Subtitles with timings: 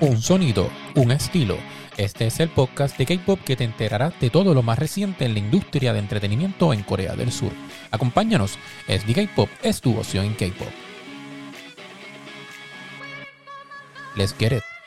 [0.00, 1.58] Un sonido, un estilo.
[1.96, 5.32] Este es el podcast de K-Pop que te enterará de todo lo más reciente en
[5.32, 7.50] la industria de entretenimiento en Corea del Sur.
[7.90, 10.68] Acompáñanos, es de K-Pop, es tu opción en K-Pop.
[14.14, 14.77] Let's get it.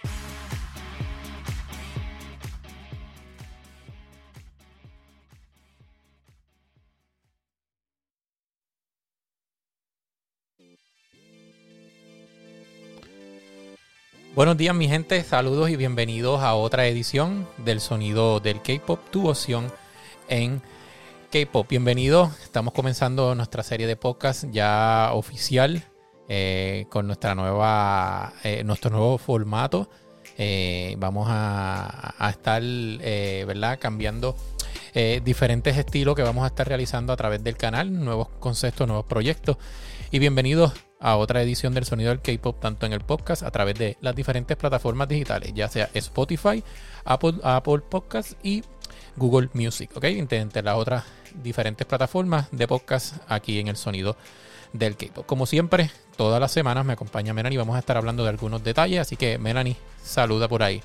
[14.41, 19.29] Buenos días mi gente, saludos y bienvenidos a otra edición del sonido del K-Pop, tu
[19.29, 19.71] opción
[20.29, 20.63] en
[21.31, 21.67] K-Pop.
[21.69, 25.83] Bienvenidos, estamos comenzando nuestra serie de podcast ya oficial
[26.27, 29.87] eh, con nuestra nueva, eh, nuestro nuevo formato.
[30.39, 33.77] Eh, vamos a, a estar ¿verdad?
[33.79, 34.35] cambiando
[35.23, 39.57] diferentes estilos que vamos a estar realizando a través del canal, nuevos conceptos, nuevos proyectos.
[40.09, 43.75] Y bienvenidos a otra edición del sonido del K-Pop, tanto en el podcast a través
[43.77, 46.63] de las diferentes plataformas digitales, ya sea Spotify,
[47.03, 48.63] Apple, Apple Podcasts y
[49.17, 50.03] Google Music, ¿ok?
[50.05, 51.03] Entre, las otras
[51.43, 54.15] diferentes plataformas de podcast aquí en el sonido
[54.73, 55.25] del K-Pop.
[55.25, 58.99] Como siempre, todas las semanas me acompaña Melanie vamos a estar hablando de algunos detalles,
[58.99, 60.81] así que Melanie, saluda por ahí.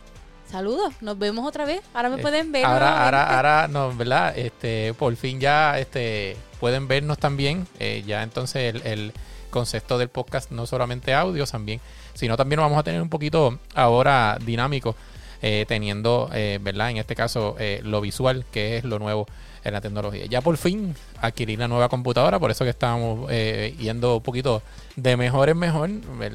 [0.51, 1.83] Saludos, nos vemos otra vez.
[1.93, 2.65] Ahora me Eh, pueden ver.
[2.65, 4.37] Ahora, ahora, ahora, no, ¿verdad?
[4.39, 7.67] Este, por fin ya este, pueden vernos también.
[7.81, 9.13] Eh, ya entonces el, el
[9.57, 11.81] concepto del podcast no solamente audio también,
[12.13, 14.95] sino también vamos a tener un poquito ahora dinámico,
[15.41, 16.91] eh, teniendo, eh, ¿verdad?
[16.91, 19.27] En este caso, eh, lo visual, que es lo nuevo
[19.67, 20.27] en la tecnología.
[20.27, 24.63] Ya por fin adquirí la nueva computadora, por eso que estábamos eh, yendo un poquito
[24.95, 25.91] de mejor en mejor.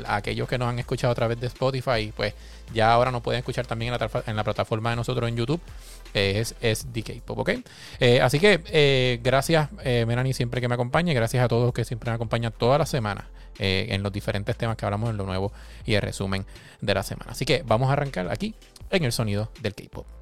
[0.05, 2.33] Aquellos que nos han escuchado a través de Spotify, pues
[2.73, 5.61] ya ahora nos pueden escuchar también en la, plataforma de nosotros en YouTube.
[6.13, 7.51] es, es DK Pop, ¿ok?
[7.99, 11.13] Eh, así que eh, gracias, eh, Melanie, siempre que me acompañe.
[11.13, 13.25] Gracias a todos que siempre me acompañan todas las semanas
[13.63, 15.51] en los diferentes temas que hablamos en lo nuevo
[15.85, 16.47] y el resumen
[16.79, 17.33] de la semana.
[17.33, 18.55] Así que vamos a arrancar aquí
[18.89, 20.20] en el sonido del K-Pop.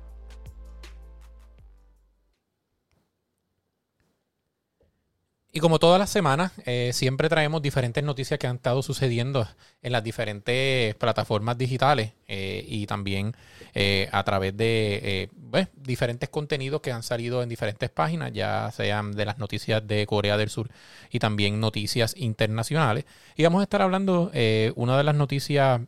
[5.59, 9.45] Y como todas las semanas, eh, siempre traemos diferentes noticias que han estado sucediendo
[9.81, 13.35] en las diferentes plataformas digitales eh, y también
[13.73, 19.11] eh, a través de pues, diferentes contenidos que han salido en diferentes páginas, ya sean
[19.11, 20.69] de las noticias de Corea del Sur
[21.11, 23.03] y también noticias internacionales.
[23.35, 24.31] Y vamos a estar hablando
[24.75, 25.81] una de las noticias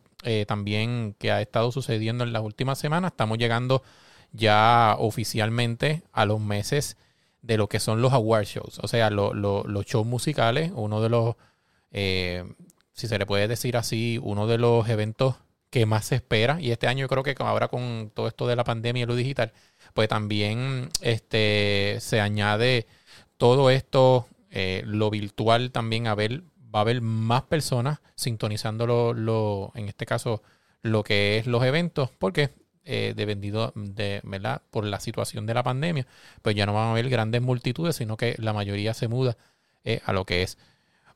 [0.46, 3.12] también que ha estado sucediendo en las últimas semanas.
[3.12, 3.82] Estamos llegando
[4.32, 6.98] ya oficialmente a los meses
[7.42, 11.00] de lo que son los award shows, o sea, lo- lo- los shows musicales, uno
[11.02, 11.36] de los,
[11.90, 12.44] eh,
[12.92, 15.36] si se le puede decir así, uno de los eventos
[15.70, 16.60] que más se espera.
[16.60, 19.16] Y este año yo creo que ahora con todo esto de la pandemia y lo
[19.16, 19.52] digital,
[19.94, 22.86] pues también este, se añade
[23.38, 26.42] todo esto, eh, lo virtual también, a ver,
[26.74, 30.42] va a haber más personas sintonizando lo, lo- en este caso,
[30.82, 32.50] lo que es los eventos, porque
[32.84, 34.62] eh, de, ¿verdad?
[34.70, 36.06] por la situación de la pandemia,
[36.42, 39.36] pues ya no van a haber grandes multitudes, sino que la mayoría se muda
[39.84, 40.58] eh, a lo que es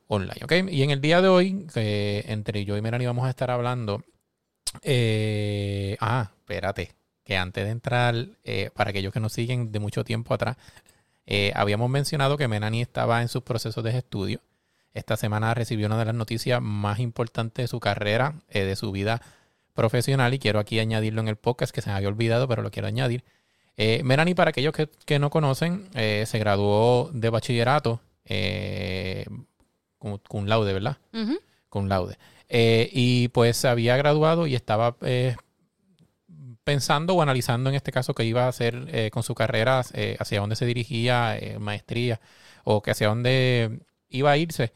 [0.08, 0.40] online.
[0.42, 0.52] ¿ok?
[0.70, 4.02] Y en el día de hoy, eh, entre yo y Melanie vamos a estar hablando.
[4.82, 6.92] eh, ah, espérate,
[7.24, 10.56] que antes de entrar, eh, para aquellos que nos siguen de mucho tiempo atrás,
[11.54, 14.40] habíamos mencionado que Melanie estaba en sus procesos de estudio.
[14.94, 19.20] Esta semana recibió una de las noticias más importantes de su carrera, de su vida
[19.76, 22.72] profesional, y quiero aquí añadirlo en el podcast que se me había olvidado, pero lo
[22.72, 23.22] quiero añadir.
[23.76, 29.26] Eh, Melanie, para aquellos que, que no conocen, eh, se graduó de bachillerato eh,
[29.98, 30.96] con, con laude, ¿verdad?
[31.68, 32.16] Con laude.
[32.48, 34.96] Eh, y pues se había graduado y estaba
[36.64, 40.56] pensando o analizando en este caso que iba a hacer con su carrera, hacia dónde
[40.56, 42.20] se dirigía, maestría,
[42.64, 44.72] o que hacia dónde iba a irse.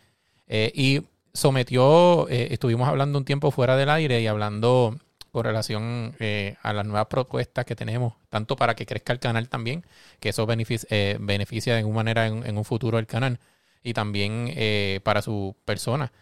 [0.47, 1.03] Y
[1.33, 4.99] sometió, eh, estuvimos hablando un tiempo fuera del aire y hablando
[5.33, 9.49] con relación eh, a las nuevas propuestas que tenemos, tanto para que crezca el canal
[9.49, 9.85] también,
[10.19, 13.39] que eso beneficia, eh, beneficia de alguna manera en, un futuro el canal,
[13.83, 16.13] y también eh, para su persona.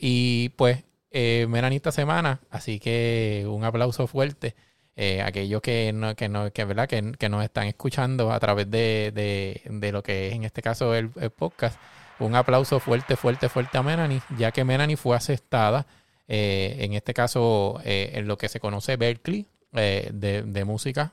[0.00, 4.54] Y pues, eh, Melanie esta semana, así que un aplauso fuerte.
[4.96, 6.88] eh, aquellos que no, que no, que, ¿verdad?
[6.88, 10.94] Que, que nos están escuchando a través de, de- lo que es en este caso
[10.94, 11.78] el podcast.
[12.20, 15.86] Un aplauso fuerte, fuerte, fuerte a Melanie, ya que Melanie fue aceptada,
[16.26, 21.12] eh, en este caso, eh, en lo que se conoce Berkeley eh, de, música,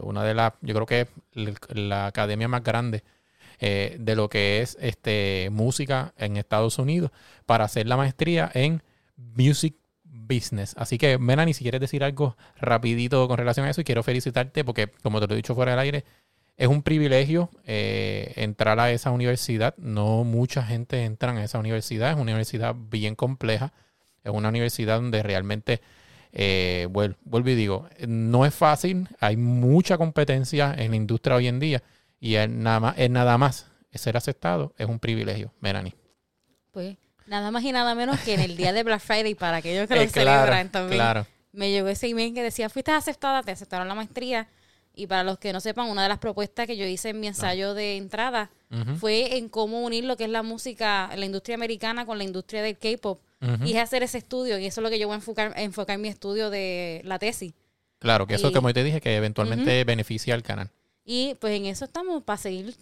[0.00, 1.08] una de las, yo creo que es
[1.68, 3.02] la, academia más grande
[3.60, 7.10] de lo que es este, música en Estados Unidos,
[7.44, 8.82] para hacer la maestría en
[9.16, 9.74] Music
[10.04, 10.74] Business.
[10.78, 14.64] Así que, Melanie, si quieres decir algo rapidito con relación a eso, y quiero felicitarte
[14.64, 16.04] porque, como te lo he dicho fuera del aire,
[16.60, 19.74] es un privilegio eh, entrar a esa universidad.
[19.78, 22.10] No mucha gente entra a esa universidad.
[22.10, 23.72] Es una universidad bien compleja.
[24.22, 25.80] Es una universidad donde realmente
[26.32, 31.48] eh, vuel- vuelvo y digo, no es fácil, hay mucha competencia en la industria hoy
[31.48, 31.82] en día
[32.20, 35.94] y es nada más, es nada más ser aceptado es un privilegio, Melanie.
[36.70, 36.96] Pues
[37.26, 39.94] nada más y nada menos que en el día de Black Friday, para aquellos que
[39.96, 40.98] lo claro, celebran también.
[40.98, 41.26] claro.
[41.52, 44.46] Me llegó ese email que decía, fuiste aceptada, te aceptaron la maestría.
[44.94, 47.26] Y para los que no sepan, una de las propuestas que yo hice en mi
[47.28, 48.50] ensayo de entrada
[48.98, 52.62] fue en cómo unir lo que es la música, la industria americana con la industria
[52.62, 53.20] del K-pop.
[53.40, 53.64] ujú.
[53.64, 55.94] Y es hacer ese estudio, y eso es lo que yo voy a enfocar, enfocar
[55.94, 57.52] en mi estudio de la tesis.
[57.98, 60.70] Claro, que eso y- como te dije que eventualmente beneficia al canal.
[61.12, 62.72] Y pues en eso estamos para seguir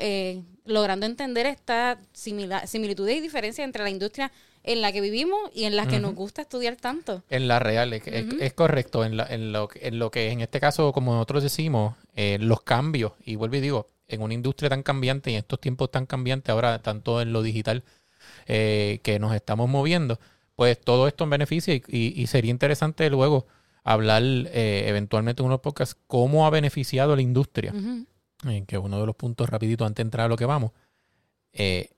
[0.00, 4.30] eh, logrando entender esta simila- similitudes y diferencias entre la industria
[4.62, 7.24] en la que vivimos y en la que nos gusta estudiar tanto.
[7.28, 9.04] En la real, es, es- es correcto.
[9.04, 12.38] En, la- en lo, que- en lo que en este caso, como nosotros decimos, eh,
[12.40, 15.90] los cambios, y vuelvo y digo, en una industria tan cambiante y en estos tiempos
[15.90, 17.82] tan cambiantes, ahora tanto en lo digital
[18.46, 20.20] eh, que nos estamos moviendo,
[20.54, 23.48] pues todo esto en beneficio y, y- y sería interesante luego
[23.84, 27.74] hablar eh, eventualmente en unos podcasts cómo ha beneficiado a la industria
[28.48, 30.72] eh, que uno de los puntos rapidito antes de entrar a lo que vamos,
[31.52, 31.90] eh,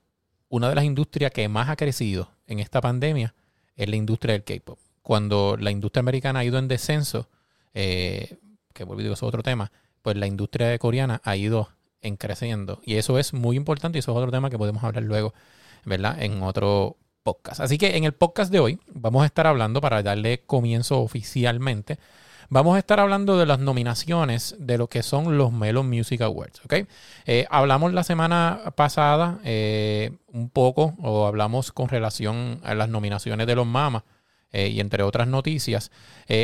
[0.49, 3.33] una de las industrias que más ha crecido en esta pandemia
[3.75, 4.79] es la industria del K-pop.
[5.01, 7.29] Cuando la industria americana ha ido en descenso,
[7.73, 8.37] eh,
[8.73, 9.71] que vuelvo digo, es otro tema,
[10.01, 11.69] pues la industria coreana ha ido
[12.01, 12.79] en creciendo.
[12.85, 15.33] Y eso es muy importante y eso es otro tema que podemos hablar luego,
[15.83, 16.21] ¿verdad?
[16.21, 17.59] En otro podcast.
[17.59, 21.97] Así que en el podcast de hoy vamos a estar hablando, para darle comienzo oficialmente,
[22.49, 26.61] vamos a estar hablando de las nominaciones de lo que son los Melon Music Awards,
[26.63, 26.87] ¿ok?
[27.25, 33.47] Eh, hablamos la semana pasada eh, un poco, o hablamos con relación a las nominaciones
[33.47, 34.03] de los Mamas
[34.51, 35.91] eh, y entre otras noticias,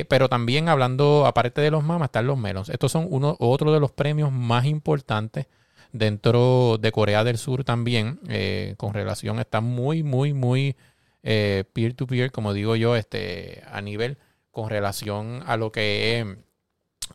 [0.10, 2.70] pero también hablando, aparte de los Mamas, están los Melons.
[2.70, 5.46] Estos son uno, otro de los premios más importantes
[5.94, 10.76] dentro de Corea del Sur también, eh, con relación, está muy, muy, muy
[11.24, 14.18] eh, peer-to-peer, como digo yo, este, a nivel
[14.52, 16.28] con relación a lo que es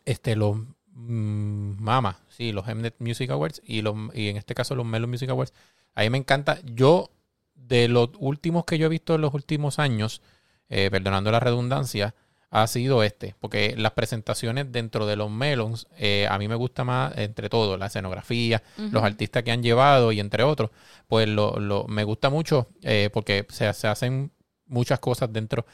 [0.05, 0.57] este, los
[0.93, 5.09] mm, Mama, sí, los Mnet Music Awards y, los, y en este caso los Melon
[5.09, 5.53] Music Awards.
[5.95, 6.59] A me encanta.
[6.63, 7.09] Yo,
[7.55, 10.21] de los últimos que yo he visto en los últimos años,
[10.69, 12.13] eh, perdonando la redundancia,
[12.49, 13.35] ha sido este.
[13.39, 17.77] Porque las presentaciones dentro de los Melons, eh, a mí me gusta más, entre todo,
[17.77, 20.71] la escenografía, los artistas que han llevado y entre otros,
[21.07, 24.31] pues lo, lo- me gusta mucho eh, porque se, se hacen
[24.65, 25.65] muchas cosas dentro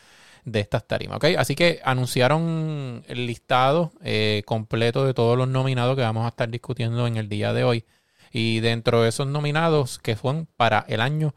[0.46, 1.18] de estas tarimas.
[1.18, 1.26] ¿ok?
[1.38, 6.50] Así que anunciaron el listado eh, completo de todos los nominados que vamos a estar
[6.50, 7.86] discutiendo en el día de hoy.
[8.32, 11.36] Y dentro de esos nominados que son para el año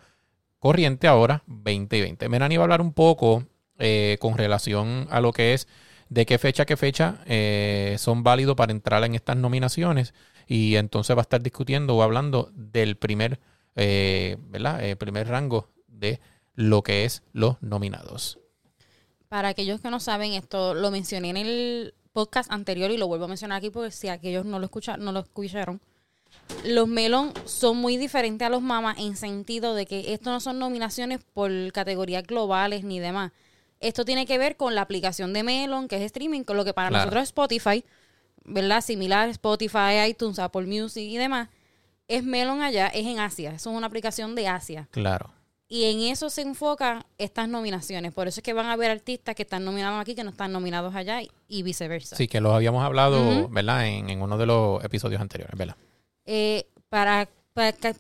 [0.58, 2.28] corriente ahora, 2020.
[2.28, 3.44] Melanie va a hablar un poco
[3.78, 5.68] eh, con relación a lo que es
[6.08, 10.14] de qué fecha a qué fecha eh, son válidos para entrar en estas nominaciones.
[10.46, 13.40] Y entonces va a estar discutiendo o hablando del primer,
[13.74, 14.84] eh, ¿verdad?
[14.84, 16.20] Eh, primer rango de
[16.54, 18.38] lo que es los nominados.
[19.28, 23.24] Para aquellos que no saben, esto lo mencioné en el podcast anterior y lo vuelvo
[23.24, 25.80] a mencionar aquí porque si aquellos no lo escucharon, no lo escucharon.
[26.64, 30.60] Los Melon son muy diferentes a los Mamas en sentido de que esto no son
[30.60, 33.32] nominaciones por categorías globales ni demás.
[33.80, 36.72] Esto tiene que ver con la aplicación de Melon, que es streaming, con lo que
[36.72, 37.04] para Claro.
[37.04, 37.84] nosotros es Spotify,
[38.44, 38.80] ¿verdad?
[38.80, 41.48] Similar Spotify, iTunes, Apple Music y demás.
[42.08, 43.50] Es Melon allá, es en Asia.
[43.52, 44.88] Eso es una aplicación de Asia.
[44.92, 45.30] Claro.
[45.68, 48.12] Y en eso se enfocan estas nominaciones.
[48.12, 50.52] Por eso es que van a haber artistas que están nominados aquí que no están
[50.52, 52.14] nominados allá y, viceversa.
[52.14, 53.48] Sí, que los habíamos hablado.
[53.48, 53.88] ¿verdad?
[53.88, 55.76] En, en uno de los episodios anteriores, ¿verdad?
[56.24, 57.28] Eh, para,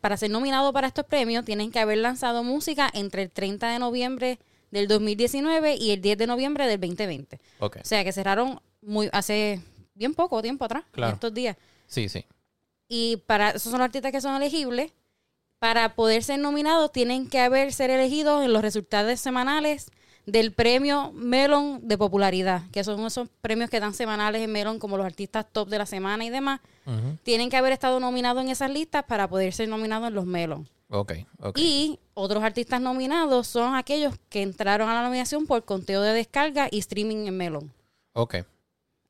[0.00, 3.78] para ser nominado para estos premios tienen que haber lanzado música entre el 30 de
[3.80, 4.38] noviembre
[4.70, 7.40] del 2019 y el 10 de noviembre del 2020.
[7.60, 7.78] Ok.
[7.82, 9.60] O sea que cerraron muy hace
[9.94, 11.14] bien poco tiempo atrás, Claro.
[11.14, 11.56] estos días.
[11.86, 12.24] Sí, sí.
[12.88, 14.92] Y para esos son los artistas que son elegibles.
[15.58, 19.86] Para poder ser nominados tienen que haber ser elegidos en los resultados semanales
[20.26, 24.96] del premio Melon de popularidad, que son esos premios que dan semanales en Melon como
[24.96, 26.60] los artistas top de la semana y demás.
[27.22, 30.68] Tienen que haber estado nominados en esas listas para poder ser nominados en los Melon.
[30.88, 31.58] Ok, ok.
[31.58, 36.68] Y otros artistas nominados son aquellos que entraron a la nominación por conteo de descarga
[36.70, 37.72] y streaming en Melon.
[38.12, 38.36] Ok.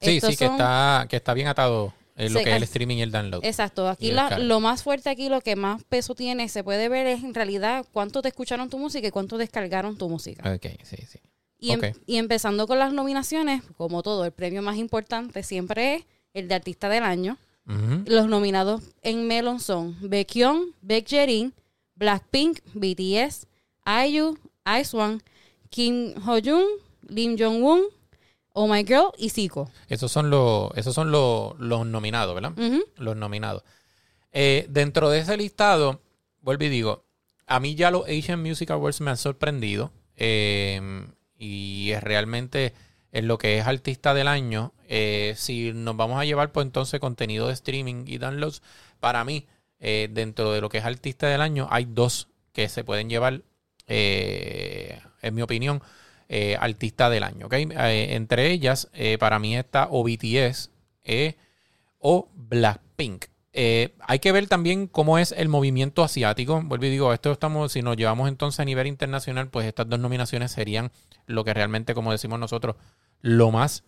[0.00, 2.62] Sí, Estos sí, que son- está, que está bien atado eh, lo que es el
[2.62, 3.44] streaming y el download.
[3.44, 7.06] Exacto, aquí la- lo más fuerte aquí, lo que más peso tiene, se puede ver
[7.06, 10.50] es en realidad cuánto te escucharon tu música y cuánto descargaron tu música.
[10.54, 11.18] Ok, sí, sí.
[11.58, 16.04] Y, em- y empezando con las nominaciones, como todo, el premio más importante siempre es
[16.34, 17.36] el de Artista del Año.
[18.06, 21.52] Los nominados en Melon son Baekhyun, Baekjerin,
[21.96, 23.46] Blackpink, BTS,
[24.06, 25.20] IU, IZ*ONE,
[25.70, 26.66] Kim Ho-jung,
[27.08, 27.82] Lim Jong-un,
[28.52, 29.70] Oh My Girl y Zico.
[29.88, 32.52] Esos son los, esos son los, los nominados, ¿verdad?
[32.96, 33.62] Los nominados.
[34.32, 36.00] Eh, dentro de ese listado,
[36.40, 37.04] vuelvo y digo,
[37.46, 39.92] a mí ya los Asian Music Awards me han sorprendido.
[40.16, 41.06] eh,
[41.38, 42.72] y es realmente
[43.12, 44.72] en lo que es artista del año.
[44.88, 48.62] Eh, si nos vamos a llevar, pues entonces contenido de streaming y downloads,
[49.00, 49.46] para mí,
[49.80, 53.42] eh, dentro de lo que es artista del año, hay dos que se pueden llevar,
[53.86, 55.82] eh, en mi opinión,
[56.58, 57.46] artista del año.
[57.46, 57.68] ¿okay?
[57.70, 58.90] entre ellas,
[59.20, 60.70] para mí está o BTS
[61.98, 63.26] o Blackpink.
[63.52, 66.60] hay que ver también cómo es el movimiento asiático.
[66.64, 70.00] Vuelvo y digo, esto estamos, si nos llevamos entonces a nivel internacional, pues estas dos
[70.00, 70.90] nominaciones serían
[71.26, 72.74] lo que realmente, como decimos nosotros,
[73.20, 73.84] lo más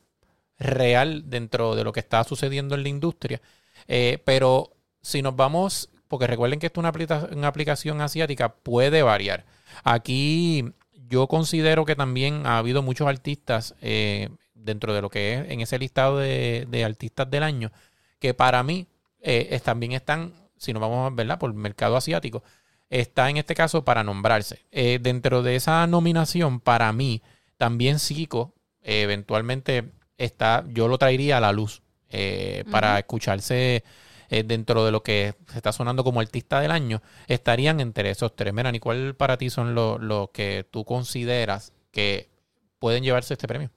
[0.59, 3.41] real dentro de lo que está sucediendo en la industria.
[3.87, 4.73] Eh, pero
[5.09, 9.47] si nos vamos, porque recuerden que esto es una, aplicación asiática, puede variar.
[9.83, 10.73] Aquí
[11.09, 15.63] yo considero que también ha habido muchos artistas eh, dentro de lo que es en
[15.63, 17.73] ese listado de, artistas del año,
[18.19, 18.87] que para mí
[19.23, 22.43] eh, también están, si nos vamos a verla por el mercado asiático,
[22.91, 24.67] está en este caso para nombrarse.
[25.01, 27.23] dentro de esa nominación, para mí,
[27.57, 33.85] también Zico eventualmente está, yo lo traería a la luz eh, para escucharse
[34.31, 38.35] eh, dentro de lo que se está sonando como artista del año, estarían entre esos
[38.35, 38.55] tres.
[38.73, 42.31] ¿y ¿cuál para ti son los que tú consideras que
[42.79, 43.71] pueden llevarse este premio?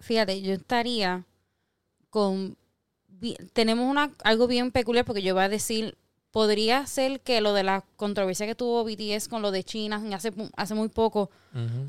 [0.00, 1.24] Fíjate, yo estaría
[2.10, 2.56] con...
[3.52, 5.96] Tenemos una, algo bien peculiar porque yo voy a decir
[6.34, 10.32] podría ser que lo de la controversia que tuvo BTS con lo de China hace,
[10.56, 11.30] hace muy poco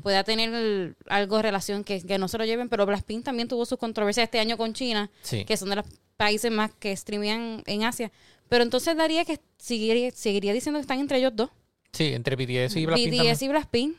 [0.04, 3.76] pueda tener algo de relación que, no se lo lleven, pero Blackpink también tuvo sus
[3.76, 5.86] controversias este año con China, que son de los
[6.16, 8.12] países más que streamean en Asia.
[8.48, 11.50] Pero entonces daría que seguiría, seguiría diciendo que están entre ellos dos.
[11.90, 13.14] Sí, entre BTS y Blackpink.
[13.14, 13.96] BTS y Blackpink.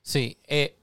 [0.00, 0.78] Sí, eh,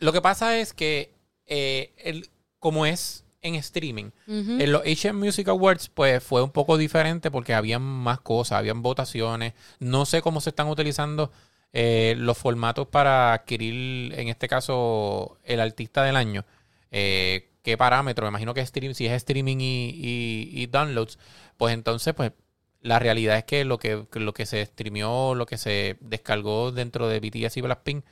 [0.00, 1.14] lo que pasa es que
[1.46, 4.10] eh, el, como es en streaming.
[4.26, 8.82] En los HM Music Awards, pues fue un poco diferente porque habían más cosas, habían
[8.82, 9.54] votaciones.
[9.78, 11.32] No sé cómo se están utilizando
[11.72, 16.44] eh, los formatos para adquirir, en este caso, el artista del año.
[16.90, 18.24] Eh, ¿Qué parámetro?
[18.24, 21.18] Me imagino que stream, si es streaming y, downloads,
[21.56, 22.32] pues entonces, pues
[22.80, 27.08] la realidad es que lo que, lo que se streamió, lo que se descargó dentro
[27.08, 28.04] de BTS y Blackpink,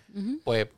[0.44, 0.77] pues Ah,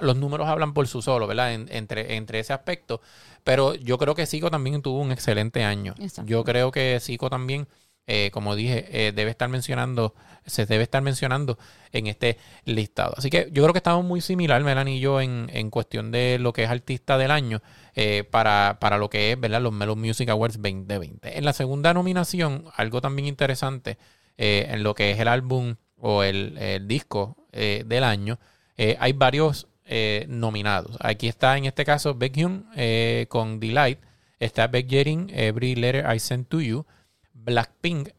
[0.00, 1.52] los números hablan por su solo, ¿verdad?
[1.52, 3.00] entre, entre ese aspecto.
[3.44, 5.94] Pero yo creo que Zico también tuvo un excelente año.
[6.24, 7.68] Yo creo que Zico también,
[8.06, 10.14] eh, como dije, eh, debe estar mencionando,
[10.46, 11.58] se debe estar mencionando
[11.92, 13.14] en este listado.
[13.16, 16.38] Así que yo creo que estamos muy similar, Melanie y yo, en, en cuestión de
[16.38, 17.62] lo que es artista del año
[17.94, 19.62] eh, para, para, lo que es, ¿verdad?
[19.62, 21.38] Los Melon Music Awards 2020.
[21.38, 23.96] En la segunda nominación, algo también interesante
[24.40, 28.38] en lo que es el álbum o el, el disco del año.
[28.78, 30.96] Eh, hay varios eh, nominados.
[31.00, 33.98] Aquí está en este caso Baekhyun eh, con Delight.
[34.38, 36.86] Está Baekjerin, Every Letter I Send to You.
[37.34, 38.10] Blackpink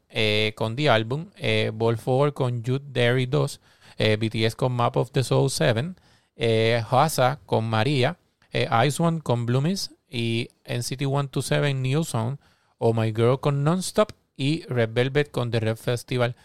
[0.56, 1.30] con The Album.
[1.74, 3.62] Ball 4 con Jude Dairy 2.
[4.20, 5.94] BTS con Map of the Soul 7.
[6.90, 8.18] Hasa con María.
[8.52, 9.92] Ice One con Bloomies.
[10.10, 12.38] Y NCT 127 New Zone.
[12.80, 14.12] Oh My Girl con Nonstop.
[14.36, 16.36] Y Red Velvet con The Red Festival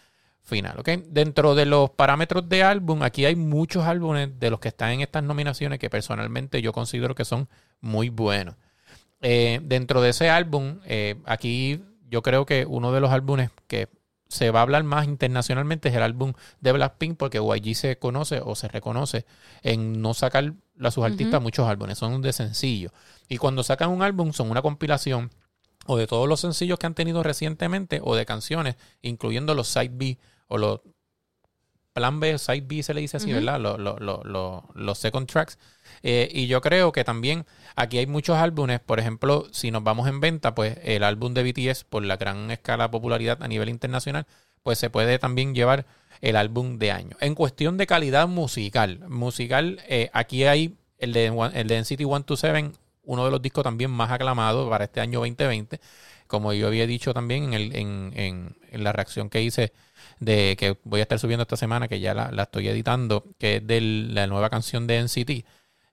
[0.45, 0.79] final.
[0.79, 0.89] ¿ok?
[1.07, 5.01] Dentro de los parámetros de álbum, aquí hay muchos álbumes de los que están en
[5.01, 7.49] estas nominaciones que personalmente yo considero que son
[7.81, 8.55] muy buenos.
[9.21, 13.89] Eh, dentro de ese álbum, eh, aquí yo creo que uno de los álbumes que
[14.27, 18.41] se va a hablar más internacionalmente es el álbum de Blackpink porque YG se conoce
[18.43, 19.25] o se reconoce
[19.61, 22.91] en no sacar a sus artistas muchos álbumes, son de sencillo.
[23.29, 25.31] Y cuando sacan un álbum son una compilación
[25.85, 29.91] o de todos los sencillos que han tenido recientemente o de canciones, incluyendo los side
[29.93, 30.81] B o los
[31.95, 33.57] plan B, side B se le dice así, ¿verdad?
[33.57, 35.57] Los, second tracks.
[36.03, 37.45] Eh, y yo creo que también
[37.77, 41.43] aquí hay muchos álbumes, por ejemplo, si nos vamos en venta, pues el álbum de
[41.43, 44.27] BTS, por la gran escala de popularidad a nivel internacional,
[44.61, 45.85] pues se puede también llevar
[46.19, 47.15] el álbum de año.
[47.21, 52.71] En cuestión de calidad musical, musical, eh, aquí hay el de, el de NCT 127,
[53.03, 55.79] uno de los discos también más aclamados para este año 2020,
[56.27, 59.71] como yo había dicho también en, el, en, en la reacción que hice
[60.19, 63.67] de que voy a estar subiendo esta semana, que ya la, estoy editando, que es
[63.67, 65.45] de la nueva canción de NCT.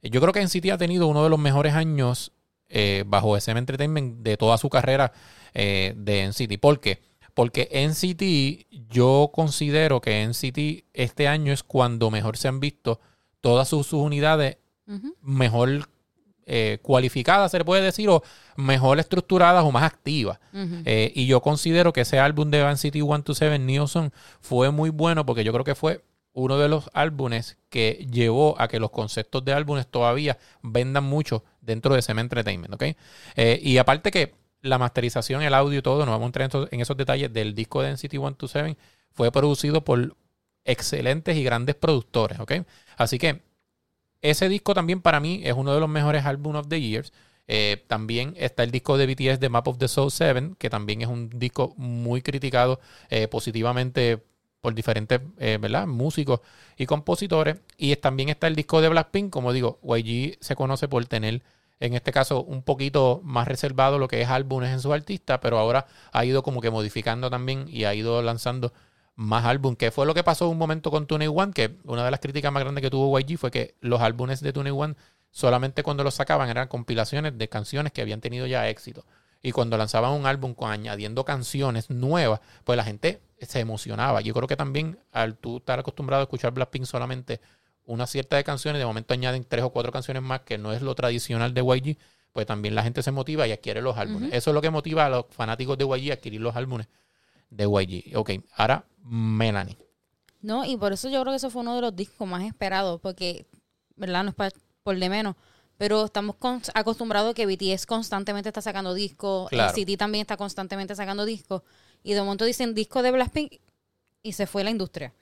[0.02, 2.32] Yo creo que NCT ha tenido uno de los mejores años
[2.68, 5.12] eh, bajo SM Entertainment de toda su carrera
[5.54, 6.58] eh, de NCT.
[6.60, 7.00] ¿Por qué?
[7.34, 13.00] Porque NCT, yo considero que NCT este año es cuando mejor se han visto
[13.40, 14.58] todas sus, unidades
[15.22, 15.88] mejor
[16.46, 18.22] eh, cualificadas, se le puede decir, o
[18.56, 20.38] mejor estructuradas o más activas.
[20.84, 25.24] Eh, y yo considero que ese álbum de Van City 127 Newson fue muy bueno
[25.24, 26.02] porque yo creo que fue
[26.34, 31.44] uno de los álbumes que llevó a que los conceptos de álbumes todavía vendan mucho
[31.60, 32.82] dentro de SM Entertainment, ¿ok?
[33.36, 36.80] Eh, y aparte que la masterización, el audio y todo, no vamos a entrar en,
[36.80, 38.76] esos detalles del disco de NCT 127,
[39.10, 40.16] fue producido por
[40.64, 42.52] excelentes y grandes productores, ¿ok?
[42.96, 43.42] Así que
[44.22, 47.12] ese disco también para mí es uno de los mejores álbumes of the years.
[47.48, 51.02] Eh, también está el disco de BTS de Map of the Soul 7, que también
[51.02, 54.22] es un disco muy criticado eh, positivamente
[54.60, 55.86] por diferentes eh, ¿verdad?
[55.88, 56.40] músicos
[56.76, 57.56] y compositores.
[57.76, 61.42] Y también está el disco de Blackpink, como digo, YG se conoce por tener,
[61.80, 65.58] en este caso, un poquito más reservado lo que es álbumes en sus artistas, pero
[65.58, 68.72] ahora ha ido como que modificando también y ha ido lanzando
[69.14, 72.10] más álbumes, que fue lo que pasó un momento con Tune One, que una de
[72.10, 74.94] las críticas más grandes que tuvo YG fue que los álbumes de Tune One
[75.30, 79.04] solamente cuando los sacaban eran compilaciones de canciones que habían tenido ya éxito.
[79.42, 84.20] Y cuando lanzaban un álbum con añadiendo canciones nuevas, pues la gente se emocionaba.
[84.20, 87.40] Yo creo que también al tú estar acostumbrado a escuchar Blackpink solamente
[87.84, 90.80] una cierta de canciones, de momento añaden tres o cuatro canciones más, que no es
[90.82, 91.98] lo tradicional de YG,
[92.32, 94.32] pues también la gente se motiva y adquiere los álbumes.
[94.32, 96.86] Eso es lo que motiva a los fanáticos de YG a adquirir los álbumes
[97.52, 98.16] de YG.
[98.16, 99.78] Ok, ahora Melanie.
[100.40, 103.00] No, y por eso yo creo que eso fue uno de los discos más esperados,
[103.00, 103.46] porque,
[103.94, 104.24] ¿verdad?
[104.24, 104.50] No es para
[104.82, 105.36] por de menos.
[105.78, 106.36] Pero estamos
[106.74, 109.74] acostumbrados a que BTS constantemente está sacando discos, claro.
[109.74, 111.62] City también está constantemente sacando discos,
[112.02, 113.54] y de momento dicen disco de Blackpink
[114.22, 115.12] y se fue la industria.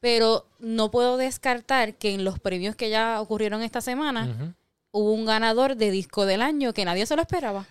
[0.00, 4.54] Pero no puedo descartar que en los premios que ya ocurrieron esta semana
[4.90, 7.66] hubo un ganador de disco del año que nadie se lo esperaba.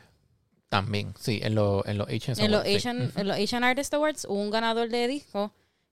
[0.74, 4.50] También, sí, en, los Asian en Los Asian, En los Asian Artist Awards hubo un
[4.50, 5.52] ganador de disco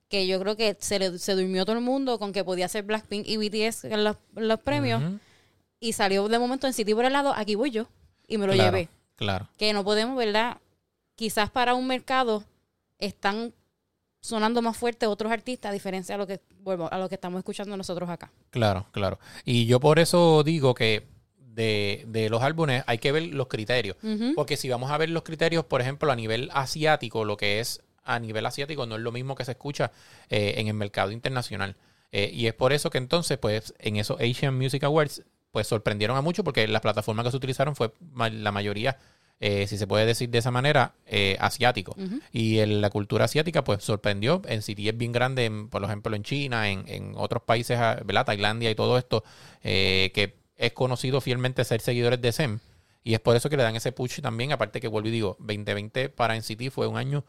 [0.10, 2.84] que yo creo que se, le, se durmió todo el mundo con que podía ser
[2.86, 5.04] Blackpink y BTS en los, premios.
[5.80, 7.90] Y salió de momento en City por el lado, aquí voy yo.
[8.28, 8.90] Y me lo llevé.
[9.18, 9.48] Claro.
[9.56, 10.58] Que no podemos, ¿verdad?
[11.14, 12.44] Quizás para un mercado
[12.98, 13.54] están
[14.20, 17.38] sonando más fuerte otros artistas a diferencia a lo que bueno, a lo que estamos
[17.38, 18.32] escuchando nosotros acá.
[18.50, 19.20] Claro, claro.
[19.46, 21.11] Y yo por eso digo que
[21.53, 23.98] de, de los álbumes hay que ver los criterios.
[24.36, 27.81] Porque si vamos a ver los criterios, por ejemplo, a nivel asiático, lo que es
[28.03, 29.91] a nivel asiático no es lo mismo que se escucha
[30.29, 31.75] eh, en el mercado internacional.
[32.12, 36.17] Eh, y es por eso que entonces, pues, en esos Asian Music Awards, pues sorprendieron
[36.17, 38.98] a mucho porque la plataforma que se utilizaron fue la mayoría,
[39.40, 40.94] eh, si se puede decir de esa manera,
[41.40, 41.96] asiático.
[42.31, 44.42] Y en la cultura asiática, pues sorprendió.
[44.46, 48.25] En City es bien grande, por ejemplo, en China, en, en otros países, ah, ¿verdad?
[48.25, 49.24] Tailandia y todo esto,
[49.61, 52.60] que es conocido fielmente ser seguidores de SEM.
[53.04, 54.52] Y es por eso que le dan ese push también.
[54.52, 57.26] Aparte que vuelvo y digo, 2020 para NCT fue un año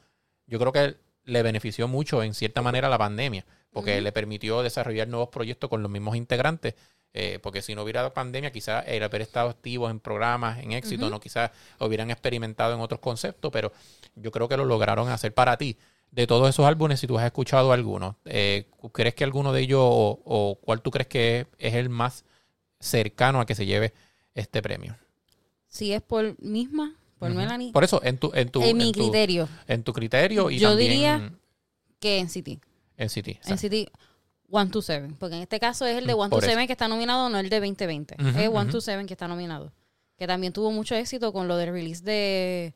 [0.47, 5.09] yo creo que le benefició mucho en cierta manera la pandemia, porque le permitió desarrollar
[5.09, 6.75] nuevos proyectos con los mismos integrantes.
[7.15, 11.11] Eh, porque si no hubiera pandemia, quizás era haber estado activos en programas, en éxito,
[11.11, 13.73] no quizás hubieran experimentado en otros conceptos, pero
[14.15, 15.79] yo creo que lo lograron hacer para ti.
[16.11, 19.81] De todos esos álbumes, si tú has escuchado alguno, eh, ¿crees que alguno de ellos
[19.83, 22.25] o, cuál tú crees que es el más
[22.83, 23.93] cercano a que se lleve
[24.35, 24.97] este premio?
[25.69, 27.73] Si es por misma, por Melanie.
[27.73, 29.49] Por eso, en tu, en tu, en mi criterio.
[29.67, 31.33] en tu criterio y Yo diría
[31.99, 32.61] que en City.
[32.97, 33.39] En City.
[33.47, 33.89] En City
[34.51, 35.15] 127.
[35.19, 38.17] Porque en este caso es el de 127 que está nominado, no el de 2020.
[38.19, 39.73] es 127 que está nominado.
[40.19, 42.75] Que también tuvo mucho éxito con lo del release de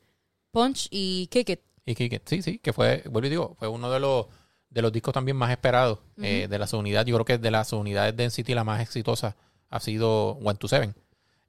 [0.53, 1.61] Punch y Kick It.
[1.85, 4.27] Y Kick It, sí, sí, que fue, vuelvo y digo, fue uno de los
[4.71, 7.07] de los discos también más esperados eh, de la unidad.
[7.07, 9.37] Yo creo que de las unidades de City la más exitosa
[9.71, 10.95] ha sido 127.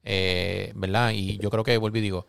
[0.04, 1.12] Eh, ¿Verdad?
[1.12, 2.26] Y yo creo que, vuelvo y digo,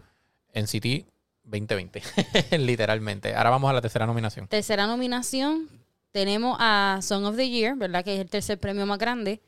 [0.53, 1.05] NCT
[1.43, 2.01] 2020,
[2.59, 3.35] literalmente.
[3.35, 4.47] Ahora vamos a la tercera nominación.
[4.47, 5.69] Tercera nominación,
[6.11, 8.03] tenemos a Song of the Year, ¿verdad?
[8.03, 9.41] Que es el tercer premio más grande.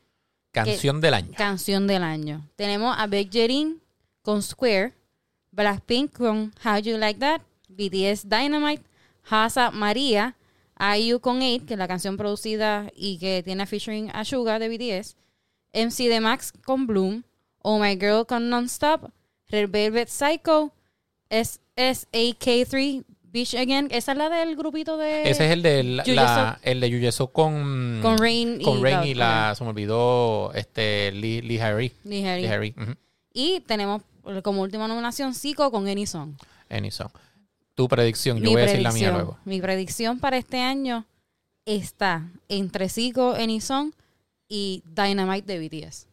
[0.52, 1.32] Canción del año.
[1.36, 2.48] Canción del año.
[2.56, 3.82] Tenemos a Beck Jerin
[4.22, 4.94] con Square,
[5.50, 8.82] Blackpink con How You Like That, BTS Dynamite,
[9.28, 10.36] Hasa María,
[10.78, 14.68] IU con 8, que es la canción producida y que tiene featuring a Suga de
[14.68, 15.16] BTS,
[15.72, 17.24] MC The Max con Bloom,
[17.58, 19.10] Oh My Girl con Nonstop,
[19.48, 20.72] Red Velvet Psycho,
[21.28, 23.88] es, es AK3 Beach Again.
[23.90, 25.22] Esa es la del grupito de.
[25.22, 28.00] Ese es el de la, el de Yuyeso con.
[28.02, 29.54] Con Rain con y, Rain y la.
[29.56, 30.52] Se me olvidó.
[30.52, 31.10] Este.
[31.12, 31.92] Lee, Lee Harry.
[32.04, 32.74] Lee Harry.
[33.32, 34.02] Y tenemos
[34.42, 36.36] como última nominación Zico con Anyson.
[36.68, 37.08] Anyson.
[37.74, 38.38] Tu predicción.
[38.38, 39.38] Yo voy a decir la mía luego.
[39.46, 41.06] Mi predicción para este año
[41.64, 43.94] está entre Zico, Anyson
[44.54, 46.08] y Dynamite de BTS.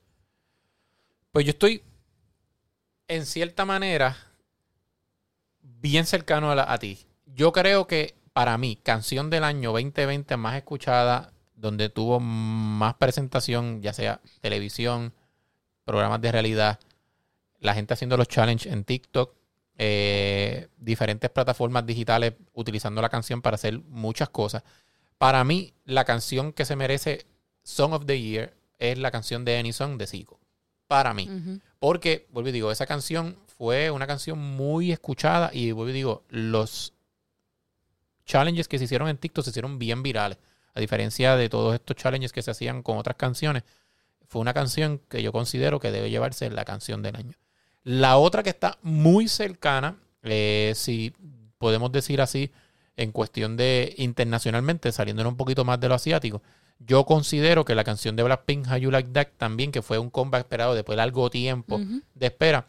[1.34, 1.84] Pues yo estoy.
[3.10, 4.16] En cierta manera
[5.62, 7.00] bien cercano a, ti.
[7.26, 13.82] Yo creo que para mí, canción del año 2020 más escuchada, donde tuvo más presentación,
[13.82, 15.14] ya sea televisión,
[15.84, 16.80] programas de realidad,
[17.60, 19.36] la gente haciendo los challenges en TikTok,
[19.78, 24.64] eh, diferentes plataformas digitales utilizando la canción para hacer muchas cosas.
[25.18, 27.26] Para mí, la canción que se merece
[27.70, 30.40] Song of the Year es la canción de Any Song de Zico.
[30.88, 31.30] Para mí.
[31.78, 36.24] Porque, vuelvo y digo, esa canción fue una canción muy escuchada y vuelvo y digo,
[36.30, 36.94] los
[38.26, 40.40] challenges que se hicieron en TikTok se hicieron bien virales.
[40.74, 43.64] A diferencia de todos estos challenges que se hacían con otras canciones,
[44.28, 47.34] fue una canción que yo considero que debe llevarse la canción del año.
[47.84, 51.14] La otra que está muy cercana, eh, si
[51.60, 52.52] podemos decir así,
[52.98, 56.42] en cuestión de internacionalmente, saliéndonos un poquito más de lo asiático,
[56.80, 60.10] yo considero que la canción de Blackpink, How You Like That, también, que fue un
[60.10, 61.80] comeback esperado después de largo tiempo
[62.16, 62.68] de espera,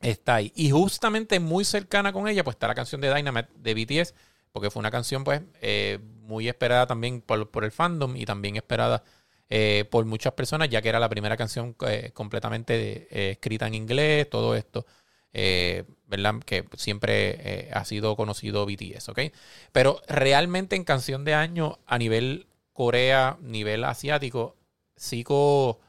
[0.00, 0.52] está ahí.
[0.54, 4.14] Y justamente muy cercana con ella, pues está la canción de Dynamite de BTS,
[4.52, 8.56] porque fue una canción, pues, eh, muy esperada también por, por, el fandom y también
[8.56, 9.02] esperada
[9.48, 14.30] eh, por muchas personas, ya que era la primera canción eh, completamente escrita en inglés,
[14.30, 14.86] todo esto.
[15.32, 16.40] Eh, ¿verdad?
[16.44, 19.20] Que siempre eh, ha sido conocido BTS, ¿ok?
[19.70, 22.46] Pero realmente en canción de año a nivel
[22.80, 24.56] Corea, nivel asiático,
[24.98, 25.80] Zico,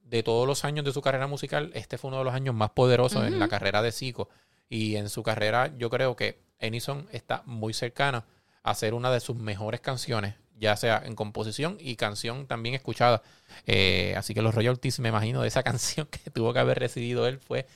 [0.00, 2.70] de todos los años de su carrera musical, este fue uno de los años más
[2.70, 4.28] poderosos en la carrera de Zico.
[4.68, 8.24] Y en su carrera yo creo que Enison está muy cercana
[8.64, 13.22] a ser una de sus mejores canciones, ya sea en composición y canción también escuchada.
[13.66, 17.28] Eh, así que los royalties, me imagino, de esa canción que tuvo que haber recibido
[17.28, 17.68] él fue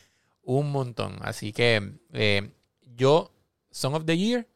[0.42, 1.20] un montón.
[1.22, 2.50] Así que eh,
[2.96, 3.32] yo,
[3.70, 4.48] Song of the Year,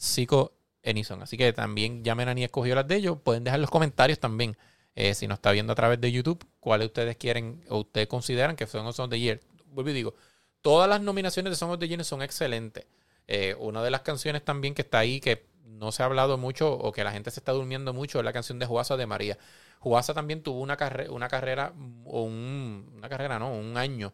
[0.00, 0.54] Zico
[0.84, 1.22] Enison.
[1.22, 3.18] Así que también ya Melanie escogió las de ellos.
[3.22, 4.56] Pueden dejar los comentarios también.
[4.94, 8.54] Eh, si nos está viendo a través de YouTube, cuáles ustedes quieren o ustedes consideran
[8.54, 9.40] que son Song of the Year.
[9.66, 10.14] Vuelvo y digo,
[10.60, 12.86] todas las nominaciones de Song of the Year son excelentes.
[13.26, 16.72] Eh, una de las canciones también que está ahí que no se ha hablado mucho
[16.72, 19.38] o que la gente se está durmiendo mucho es la canción de Juasa de María.
[19.80, 21.72] Juasa también tuvo una, carre una carrera,
[22.04, 24.12] o un, una carrera, no, un año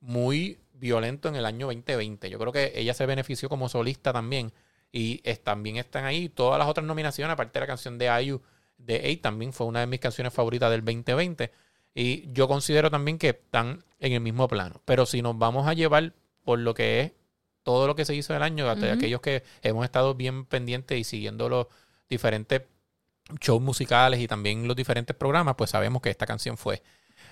[0.00, 2.30] muy violento en el año 2020.
[2.30, 4.52] Yo creo que ella se benefició como solista también.
[4.92, 8.42] Y es, también están ahí todas las otras nominaciones, aparte de la canción de Ayu
[8.78, 11.52] de Eight, también fue una de mis canciones favoritas del 2020.
[11.94, 14.80] Y yo considero también que están en el mismo plano.
[14.84, 17.12] Pero si nos vamos a llevar por lo que es
[17.62, 18.96] todo lo que se hizo del año, uh -huh.
[18.96, 21.66] aquellos que hemos estado bien pendientes y siguiendo los
[22.08, 22.62] diferentes
[23.40, 26.82] shows musicales y también los diferentes programas, pues sabemos que esta canción fue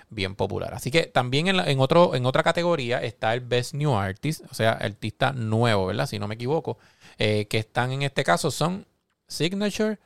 [0.09, 0.73] bien popular.
[0.73, 4.41] Así que también en, la, en, otro, en otra categoría está el Best New Artist,
[4.49, 6.07] o sea, artista nuevo, ¿verdad?
[6.07, 6.77] Si no me equivoco.
[7.17, 8.85] Eh, que están en este caso son
[9.27, 9.99] Signature,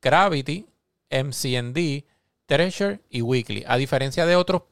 [0.00, 0.66] Gravity,
[1.10, 2.04] MCND,
[2.46, 3.64] Treasure y Weekly.
[3.66, 4.62] A diferencia de otros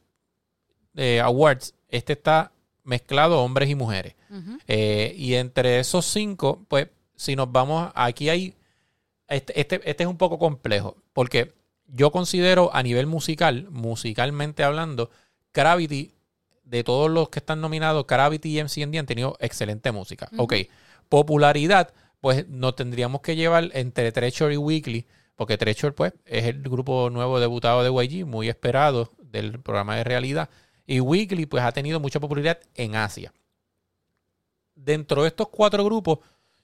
[0.97, 2.53] eh, awards, este está
[2.85, 4.15] mezclado hombres y mujeres.
[4.31, 4.61] Uh -huh.
[4.69, 8.55] eh, y entre esos cinco, pues, si nos vamos, aquí hay,
[9.29, 11.53] este, este, este es un poco complejo, porque
[11.89, 15.11] yo considero a nivel musical, musicalmente hablando,
[15.53, 16.13] Gravity,
[16.65, 20.29] de todos los que están nominados, Gravity y MCND han tenido excelente música.
[20.33, 20.43] Uh -huh.
[20.43, 20.55] Ok,
[21.09, 26.63] popularidad, pues nos tendríamos que llevar entre Treasure y Weekly, porque Treasure, pues, es el
[26.63, 30.51] grupo nuevo debutado de YG, muy esperado del programa de realidad.
[30.87, 33.33] Y Weekly, pues, ha tenido mucha popularidad en Asia.
[34.75, 36.19] Dentro de estos cuatro grupos,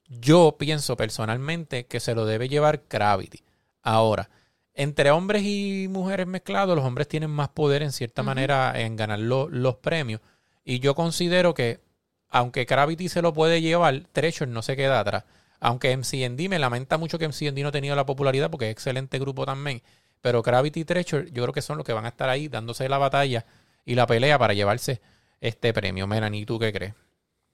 [0.08, 3.42] yo pienso personalmente que se lo debe llevar Gravity.
[3.82, 4.28] Ahora,
[4.74, 8.26] entre hombres y mujeres mezclados, los hombres tienen más poder en cierta uh -huh.
[8.26, 10.20] manera en ganar lo, los premios.
[10.64, 11.80] Y yo considero que,
[12.28, 15.24] aunque Gravity se lo puede llevar, Treasure no se queda atrás.
[15.60, 19.18] Aunque MCND me lamenta mucho que MCND no ha tenido la popularidad porque es excelente
[19.18, 19.82] grupo también.
[20.20, 22.88] Pero Gravity y Treasure yo creo que son los que van a estar ahí dándose
[22.88, 23.46] la batalla
[23.84, 25.00] y la pelea para llevarse
[25.40, 26.06] este premio.
[26.06, 26.94] Melanie, ¿tú qué crees?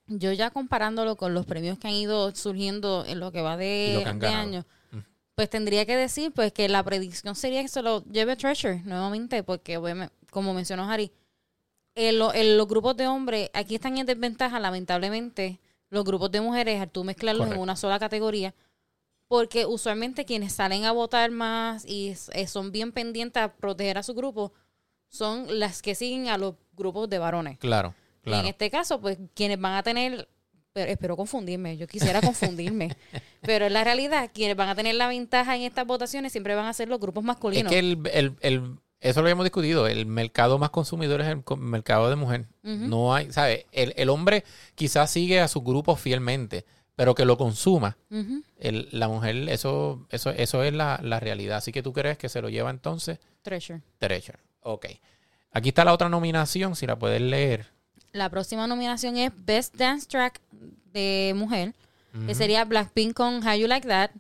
[0.07, 4.03] Yo ya comparándolo con los premios que han ido surgiendo en lo que va de,
[4.05, 4.65] que de año,
[5.35, 9.43] pues tendría que decir pues que la predicción sería que se lo lleve Treasure nuevamente,
[9.43, 9.79] porque
[10.31, 11.13] como mencionó Harry,
[11.95, 16.41] en, lo, en los grupos de hombres aquí están en desventaja, lamentablemente, los grupos de
[16.41, 17.57] mujeres, al tú mezclarlos Correcto.
[17.57, 18.55] en una sola categoría,
[19.29, 24.03] porque usualmente quienes salen a votar más y eh, son bien pendientes a proteger a
[24.03, 24.53] su grupo
[25.09, 27.59] son las que siguen a los grupos de varones.
[27.59, 28.43] Claro, claro.
[28.43, 30.29] En este caso, pues quienes van a tener,
[30.73, 32.97] pero espero confundirme, yo quisiera confundirme,
[33.43, 36.67] pero en la realidad, quienes van a tener la ventaja en estas votaciones siempre van
[36.67, 37.73] a ser los grupos masculinos.
[37.73, 39.87] Es que el, el, el eso lo habíamos discutido.
[39.87, 42.47] El mercado más consumidor es el mercado de mujer.
[42.63, 42.89] Uh -huh.
[42.89, 43.65] No hay, ¿sabes?
[43.73, 47.97] El, el, hombre quizás sigue a su grupo fielmente, pero que lo consuma.
[48.11, 48.89] Uh -huh.
[48.93, 51.57] la mujer, eso, eso, eso es la, la, realidad.
[51.59, 53.19] Así que tú crees que se lo lleva entonces.
[53.43, 53.81] Treasure.
[53.99, 54.39] Treasure.
[54.61, 54.87] Ok.
[55.53, 57.69] Aquí está la otra nominación, si la puedes leer.
[58.13, 60.41] La próxima nominación es Best Dance Track
[60.93, 61.75] de mujer,
[62.15, 62.27] uh -huh.
[62.27, 64.11] que sería Blackpink con How You Like That,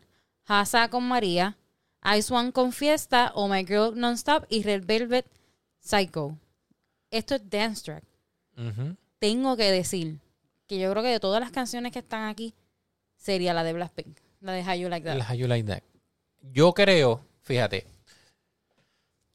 [0.47, 1.57] Hasa con María,
[2.17, 5.27] Ice One con Fiesta, Oh My Girl Nonstop y Red Velvet
[5.81, 6.39] Psycho.
[7.11, 8.05] Esto es dance track.
[8.57, 8.97] Uh -huh.
[9.19, 10.19] Tengo que decir
[10.67, 12.55] que yo creo que de todas las canciones que están aquí
[13.17, 15.17] sería la de Blackpink, la de How You Like That.
[15.17, 15.83] La How You Like That.
[16.53, 17.87] Yo creo, fíjate,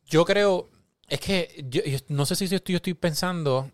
[0.05, 0.69] yo creo,
[1.07, 3.69] es que yo, yo no sé si yo estoy, yo estoy pensando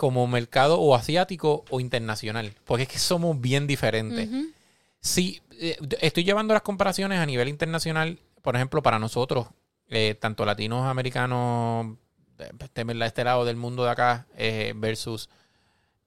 [0.00, 4.30] como mercado o asiático o internacional, porque es que somos bien diferentes.
[4.30, 4.52] Uh -huh.
[4.98, 9.48] Sí, eh, estoy llevando las comparaciones a nivel internacional, por ejemplo, para nosotros,
[9.90, 11.98] eh, tanto latinos, americanos,
[12.38, 15.28] este, este lado del mundo de acá eh, versus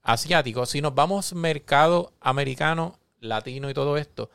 [0.01, 0.65] asiático.
[0.65, 4.31] Si nos vamos mercado americano, latino y todo esto,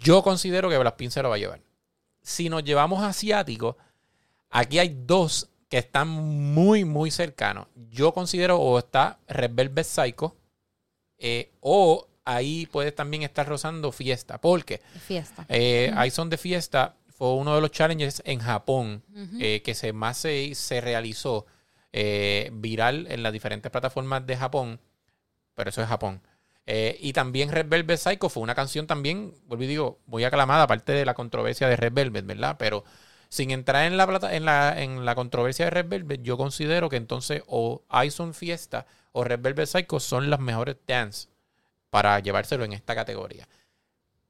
[0.00, 1.60] yo considero que Blackpink se lo va a llevar.
[2.22, 3.76] Si nos llevamos asiático,
[4.50, 7.68] aquí hay dos que están muy, muy cercanos.
[7.90, 10.36] Yo considero o está Red Velvet Psycho
[11.16, 14.40] eh, o ahí puede también estar rozando Fiesta.
[14.40, 15.46] Porque Fiesta.
[15.48, 15.92] Eh,
[16.26, 19.02] de Fiesta fue uno de los challenges en Japón
[19.38, 21.46] eh, que se más se, se realizó
[21.92, 24.80] eh, viral en las diferentes plataformas de Japón.
[25.54, 26.20] Pero eso es Japón.
[26.66, 30.92] y también Red Velvet Psycho fue una canción también, vuelvo y digo, muy aclamada, aparte
[30.92, 32.56] de la controversia de Red Velvet, ¿verdad?
[32.58, 32.84] Pero
[33.30, 36.88] sin entrar en la, plata, en la, en la controversia de Red Velvet, yo considero
[36.88, 41.28] que entonces o Ison Fiesta o Red Velvet Psycho son las mejores dance
[41.90, 43.48] para llevárselo en esta categoría.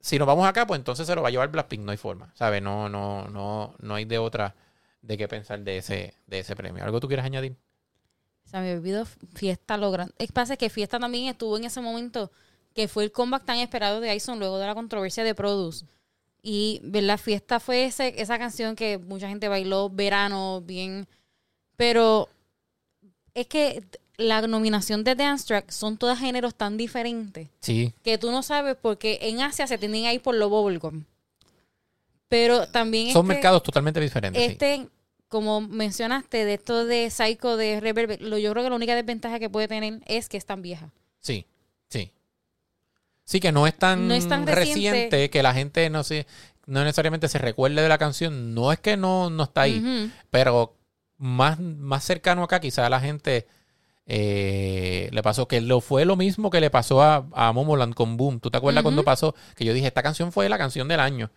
[0.01, 2.31] Si nos vamos acá, pues entonces se lo va a llevar Blackpink, no hay forma,
[2.35, 2.63] ¿sabes?
[2.63, 4.55] No, no, no, no hay de otra
[5.01, 6.85] de qué pensar de ese, de ese premio.
[6.85, 7.57] ¿Algo tú quieres añadir?
[8.45, 10.15] Se me olvidó Fiesta lo grande.
[10.19, 12.31] Es que Fiesta también estuvo en ese momento
[12.75, 15.87] que fue el comeback tan esperado de Ison luego de la controversia de Produce.
[16.42, 21.07] Y la fiesta fue ese, esa canción que mucha gente bailó, verano, bien.
[21.76, 22.29] Pero
[23.35, 23.83] es que
[24.16, 27.48] la nominación de Dance Track son todos géneros tan diferentes.
[27.61, 27.92] Sí.
[28.03, 31.05] Que tú no sabes porque en Asia se tienden ahí por lo bubblegum.
[32.29, 34.40] Pero también Son mercados totalmente diferentes.
[34.40, 34.88] Este,
[35.29, 39.50] como mencionaste, de esto de Psycho, de Reverb, yo creo que la única desventaja que
[39.50, 40.92] puede tener es que es tan vieja.
[41.18, 41.46] Sí.
[43.31, 44.09] Sí, que no es tan,
[44.45, 45.31] reciente.
[45.31, 46.27] que la gente no se,
[46.66, 48.57] no necesariamente se recuerde de la canción.
[48.57, 50.75] No es que no, no está ahí, pero
[51.16, 53.47] más, más cercano acá quizá la gente
[54.07, 58.16] eh, le pasó que lo fue lo mismo que le pasó a, a Momoland con
[58.16, 58.40] Boom.
[58.40, 59.37] ¿Tú te acuerdas cuando pasó?
[59.55, 61.31] Que yo dije, esta canción fue la canción del año,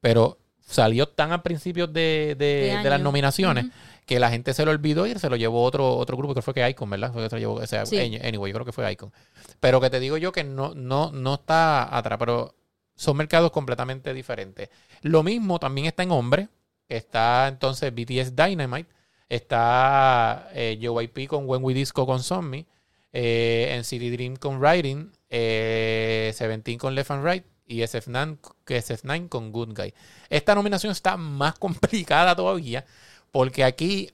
[0.00, 3.66] pero salió tan al principio de, de, las nominaciones
[4.06, 6.54] que la gente se lo olvidó y se lo llevó otro, otro grupo, que fue
[6.54, 7.12] que Icon, ¿verdad?
[7.12, 9.12] Fue que se lo llevó, o sea, anyway, yo creo que fue Icon.
[9.60, 12.54] Pero que te digo yo que no, no, no está atrás, pero
[12.96, 14.70] son mercados completamente diferentes.
[15.02, 16.48] Lo mismo también está en hombre,
[16.88, 18.88] que está entonces BTS Dynamite,
[19.28, 22.66] está eh, JYP con When We Disco con Zombie,
[23.12, 29.52] eh, NCT Dream con Writing, eh, Seventeen con Left and Right y SF9, SF9 con
[29.52, 29.94] Good Guy.
[30.28, 32.84] Esta nominación está más complicada todavía
[33.32, 34.10] porque aquí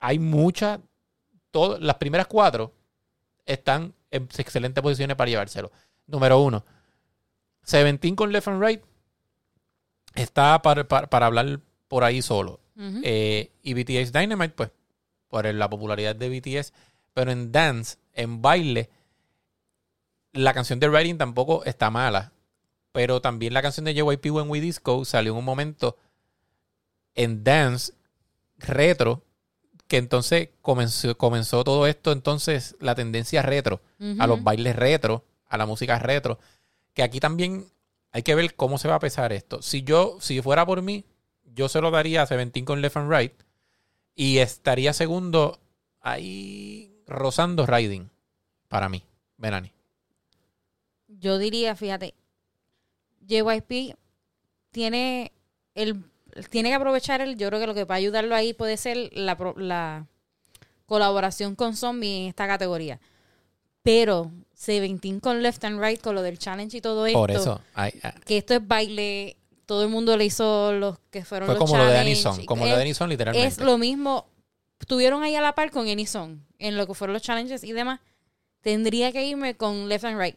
[0.00, 0.80] hay muchas,
[1.80, 2.72] las primeras cuatro
[3.44, 5.70] están en excelentes posiciones para llevárselo.
[6.06, 6.64] Número uno,
[7.62, 8.82] Seventeen con Left and Right
[10.14, 12.60] está para, hablar por ahí solo.
[12.76, 14.70] Eh, y BTS Dynamite, pues,
[15.28, 16.72] por la popularidad de BTS.
[17.12, 18.90] Pero en dance, en baile,
[20.32, 22.32] la canción de Writing tampoco está mala.
[22.92, 25.96] Pero también la canción de JYP When We Disco salió en un momento
[27.14, 27.92] en dance
[28.66, 29.24] retro,
[29.86, 33.80] que entonces comenzó, comenzó todo esto, entonces la tendencia retro,
[34.18, 36.38] a los bailes retro, a la música retro,
[36.94, 37.66] que aquí también
[38.12, 39.60] hay que ver cómo se va a pesar esto.
[39.62, 41.04] Si yo, si fuera por mí,
[41.44, 43.32] yo se lo daría a Seventeen con Left and Right
[44.14, 45.60] y estaría segundo
[46.00, 48.10] ahí rozando Riding
[48.68, 49.04] para mí,
[49.36, 49.72] Benani.
[51.08, 52.14] Yo diría, fíjate,
[53.26, 53.96] JYP
[54.70, 55.32] tiene
[55.74, 56.04] el
[56.50, 59.10] tiene que aprovechar el, yo creo que lo que va a ayudarlo ahí puede ser
[59.12, 60.06] la, la
[60.86, 63.00] colaboración con Zombie en esta categoría.
[63.82, 67.18] Pero Seventeen con Left and Right, con lo del challenge y todo esto.
[67.18, 67.60] Por eso.
[68.24, 71.86] que esto es baile, todo el mundo le hizo los que fueron Fue como lo
[71.86, 73.46] de Anison, como lo de Anison literalmente.
[73.46, 74.26] Es lo mismo.
[74.80, 78.00] Estuvieron ahí a la par con Anison en lo que fueron los challenges y demás.
[78.60, 80.36] Tendría que irme con Left and Right.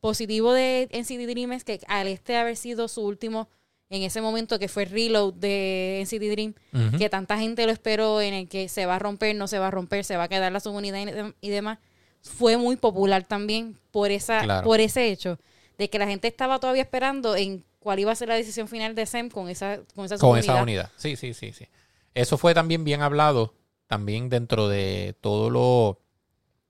[0.00, 3.48] Positivo de NCT Dream es que al este haber sido su último
[3.90, 6.54] en ese momento que fue reload de NCT Dream,
[6.96, 9.66] que tanta gente lo esperó en el que se va a romper, no se va
[9.66, 11.78] a romper, se va a quedar la subunidad y, demás,
[12.22, 15.38] fue muy popular también por esa por ese hecho
[15.76, 18.94] de que la gente estaba todavía esperando en cuál iba a ser la decisión final
[18.94, 20.90] de SEM con esa con esa, con esa unidad.
[20.96, 21.66] Sí, sí, sí, sí.
[22.14, 23.54] Eso fue también bien hablado
[23.88, 25.98] también dentro de todo lo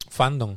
[0.08, 0.56] fandom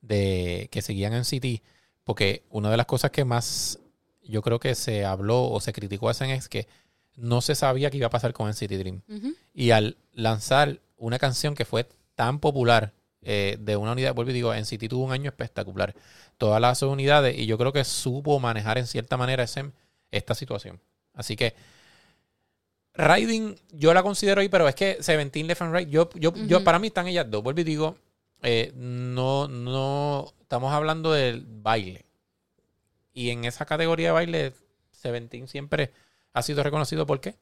[0.00, 1.60] de que seguían en City,
[2.04, 3.80] porque una de las cosas que más
[4.28, 6.68] yo creo que se habló o se criticó a es que
[7.16, 9.02] no se sabía qué iba a pasar con NCT Dream.
[9.54, 14.34] Y al lanzar una canción que fue tan popular eh, de una unidad, vuelvo y
[14.34, 15.94] digo, NCT tuvo un año espectacular.
[16.36, 19.72] Todas las unidades, y yo creo que supo manejar en cierta manera ese,
[20.10, 20.80] esta situación.
[21.14, 21.54] Así que
[22.94, 26.64] Riding, yo la considero ahí, pero es que Seventeen Left and Right, yo, yo, yo
[26.64, 27.42] para mí están ellas dos.
[27.44, 27.96] Vuelvo y digo,
[28.42, 32.07] eh, no, no, estamos hablando del baile.
[33.18, 34.52] Y en esa categoría de baile,
[34.92, 35.90] Seventeen siempre
[36.32, 37.34] ha sido reconocido por qué?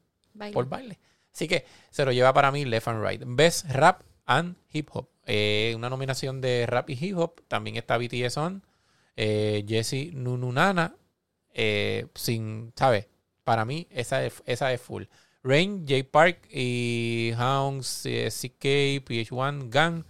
[0.54, 0.98] Por baile.
[1.34, 3.22] Así que se lo lleva para mí Left and Right.
[3.26, 5.10] Best Rap and Hip Hop.
[5.26, 7.42] Eh, una nominación de rap y hip hop.
[7.46, 8.62] También está BTS On.
[9.16, 10.96] Eh, Jesse Nununana.
[11.52, 13.08] Eh, sin, ¿sabes?
[13.44, 15.04] Para mí, esa es, esa es full.
[15.42, 20.04] Rain, J Park y Hounds, CK, PH1, Gang.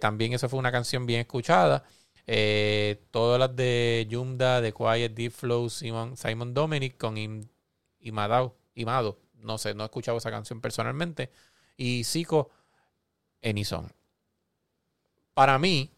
[0.00, 1.82] También eso fue una canción bien escuchada.
[2.26, 7.48] Eh, todas las de Yumda, The Quiet, Deep Flow, Simon, Simon Dominic con Im-
[8.00, 9.18] Imadao, Imado.
[9.36, 11.30] No sé, no he escuchado esa canción personalmente.
[11.76, 12.50] Y Zico,
[13.42, 13.92] Enison.
[15.34, 15.90] Para mí,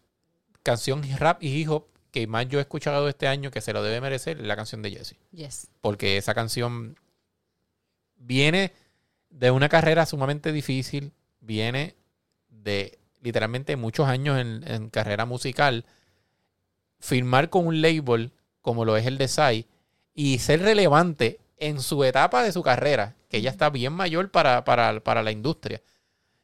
[0.62, 3.82] canción rap y hip hop que más yo he escuchado este año que se lo
[3.82, 5.68] debe merecer es la canción de Jesse Yes.
[5.82, 6.96] porque esa canción
[8.16, 8.72] viene
[9.28, 11.94] de una carrera sumamente difícil, viene
[12.48, 15.84] de literalmente muchos años en, en carrera musical,
[16.98, 18.32] firmar con un label
[18.62, 19.66] como lo es el de Sai
[20.14, 24.64] y ser relevante en su etapa de su carrera, que ella está bien mayor para,
[24.64, 25.80] para, para la industria.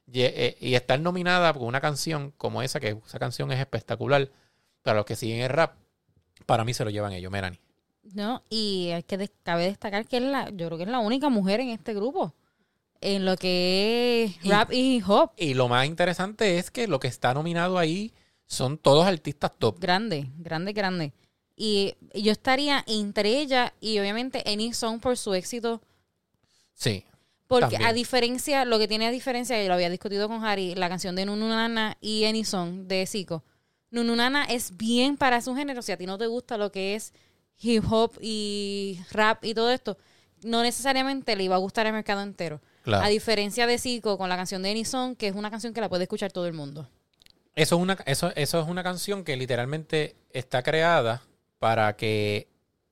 [0.06, 4.30] Y, eh, y estar nominada con una canción como esa, que esa canción es espectacular,
[4.82, 5.74] para los que siguen el rap,
[6.44, 7.60] para mí se lo llevan ellos, Melanie.
[8.14, 8.42] ¿no?
[8.50, 11.60] Y hay que cabe destacar que es la, yo creo que es la única mujer
[11.60, 12.34] en este grupo.
[13.00, 15.30] En lo que es Y- rap y hip hop.
[15.36, 18.12] Y lo más interesante es que lo que está nominado ahí
[18.46, 19.78] son todos artistas top.
[19.80, 21.12] Grande, grande, grande.
[21.56, 25.80] Y yo estaría entre ella y obviamente Any Song por su éxito.
[26.74, 27.04] Sí.
[27.46, 27.84] Porque También.
[27.84, 31.14] a diferencia, lo que tiene a diferencia, y lo había discutido con Harry, la canción
[31.14, 33.44] de Nununana y Any Song de Zico.
[33.90, 35.82] Nununana es bien para su género.
[35.82, 37.12] Si a ti no te gusta lo que es
[37.60, 39.98] hip hop y rap y todo esto,
[40.42, 42.60] no necesariamente le iba a gustar al mercado entero.
[42.82, 43.04] Claro.
[43.04, 45.80] A diferencia de Zico con la canción de Any Song, que es una canción que
[45.80, 46.88] la puede escuchar todo el mundo.
[47.54, 51.22] Eso es una, eso, eso es una canción que literalmente está creada
[51.58, 52.48] para que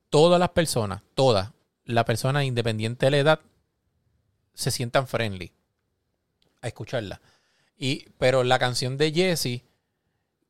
[0.09, 1.51] todas las personas, todas
[1.85, 3.39] las personas independiente de la edad,
[4.53, 5.51] se sientan friendly
[6.61, 7.21] a escucharla.
[7.77, 9.63] Y, pero la canción de Jesse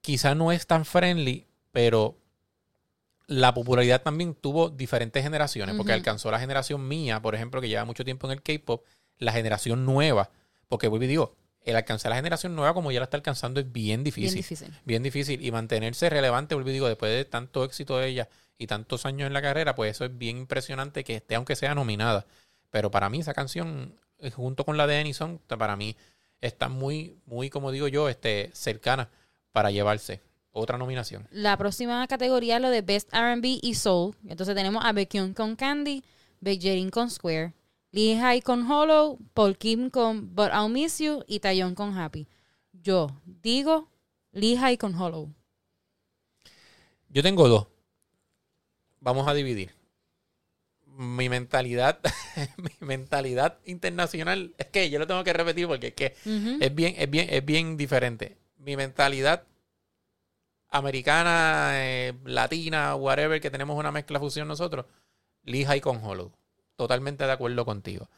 [0.01, 2.17] quizá no es tan friendly, pero
[3.27, 7.85] la popularidad también tuvo diferentes generaciones, porque alcanzó la generación mía, por ejemplo, que lleva
[7.85, 8.83] mucho tiempo en el K-pop,
[9.19, 10.31] la generación nueva,
[10.67, 13.71] porque vuelvo y digo, el alcanzar la generación nueva como ya la está alcanzando es
[13.71, 14.33] bien difícil.
[14.33, 14.79] Bien difícil.
[14.85, 15.45] Bien difícil.
[15.45, 19.33] Y mantenerse relevante, vuelvo digo, después de tanto éxito de ella y tantos años en
[19.33, 22.25] la carrera, pues eso es bien impresionante que esté, aunque sea nominada.
[22.69, 25.95] Pero para mí esa canción, eh, junto con la de Enison, para mí
[26.39, 29.09] está muy, muy, como digo yo, este, cercana
[29.51, 30.21] para llevarse
[30.51, 31.27] otra nominación.
[31.31, 34.15] La próxima categoría es lo de Best R&B y Soul.
[34.27, 36.03] Entonces tenemos a Baekhyun con Candy,
[36.39, 37.53] Baekjerin con Square,
[37.91, 42.27] Lee Hai con Hollow, Paul Kim con But I'll Miss You y Taeyong con Happy.
[42.71, 43.89] Yo digo
[44.31, 45.33] Lee Hai con Hollow.
[47.09, 47.67] Yo tengo dos.
[49.01, 49.71] Vamos a dividir.
[50.85, 51.99] Mi mentalidad,
[52.57, 56.15] mi mentalidad internacional, es que yo lo tengo que repetir porque es que
[56.61, 58.37] es bien, es bien, es bien diferente.
[58.57, 59.43] Mi mentalidad
[60.69, 64.85] americana, eh, latina, whatever, que tenemos una mezcla fusión nosotros,
[65.43, 66.31] lija y con Hollow.
[66.81, 68.09] Totalmente de acuerdo contigo.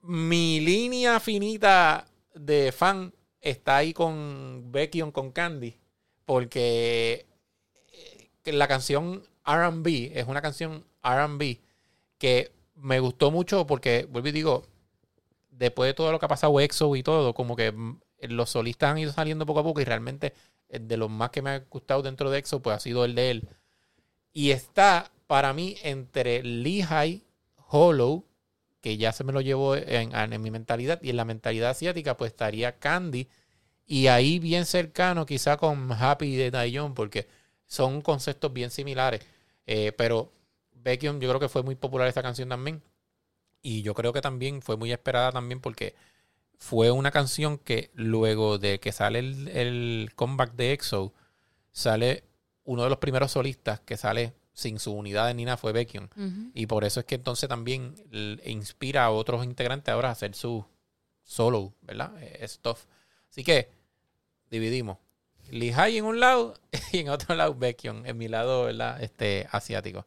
[0.00, 2.04] Mi línea finita
[2.34, 5.78] de fan está ahí con Becky con Candy,
[6.24, 7.24] porque
[7.92, 11.60] eh, la canción RB es una canción RB
[12.18, 14.64] que me gustó mucho porque, vuelvo y digo,
[15.48, 18.90] después de todo lo que ha pasado EXO y todo, como que mm, los solistas
[18.90, 20.34] han ido saliendo poco a poco y realmente
[20.68, 23.14] eh, de los más que me ha gustado dentro de EXO, pues ha sido el
[23.14, 23.48] de él.
[24.32, 27.22] Y está para mí entre Lehigh,
[27.68, 28.26] Hollow,
[28.82, 32.32] que ya se me lo llevó en, mi mentalidad, y en la mentalidad asiática, pues
[32.32, 33.28] estaría Candy,
[33.86, 37.28] y ahí bien cercano quizá con Happy de Daejeon, porque
[37.64, 39.22] son conceptos bien similares.
[39.66, 40.30] Eh, pero
[40.74, 42.82] Baekhyun yo creo que fue muy popular esta canción también.
[43.62, 45.94] Y yo creo que también fue muy esperada también porque
[46.58, 51.14] fue una canción que luego de que sale el, el comeback de EXO,
[51.70, 52.24] sale
[52.64, 55.72] uno de los primeros solistas que sale sin su unidad ni nada fue.
[55.72, 56.50] Ujú.
[56.54, 57.94] Y por eso es que entonces también
[58.44, 60.64] inspira a otros integrantes ahora a hacer su
[61.24, 62.12] solo, ¿verdad?
[62.20, 62.84] Eh, stuff.
[63.30, 63.68] Así que
[64.50, 64.98] dividimos.
[65.50, 66.54] Lehigh en un lado
[66.92, 69.02] y en otro lado Baekhyun, en mi lado, ¿verdad?
[69.02, 70.06] Este, asiático.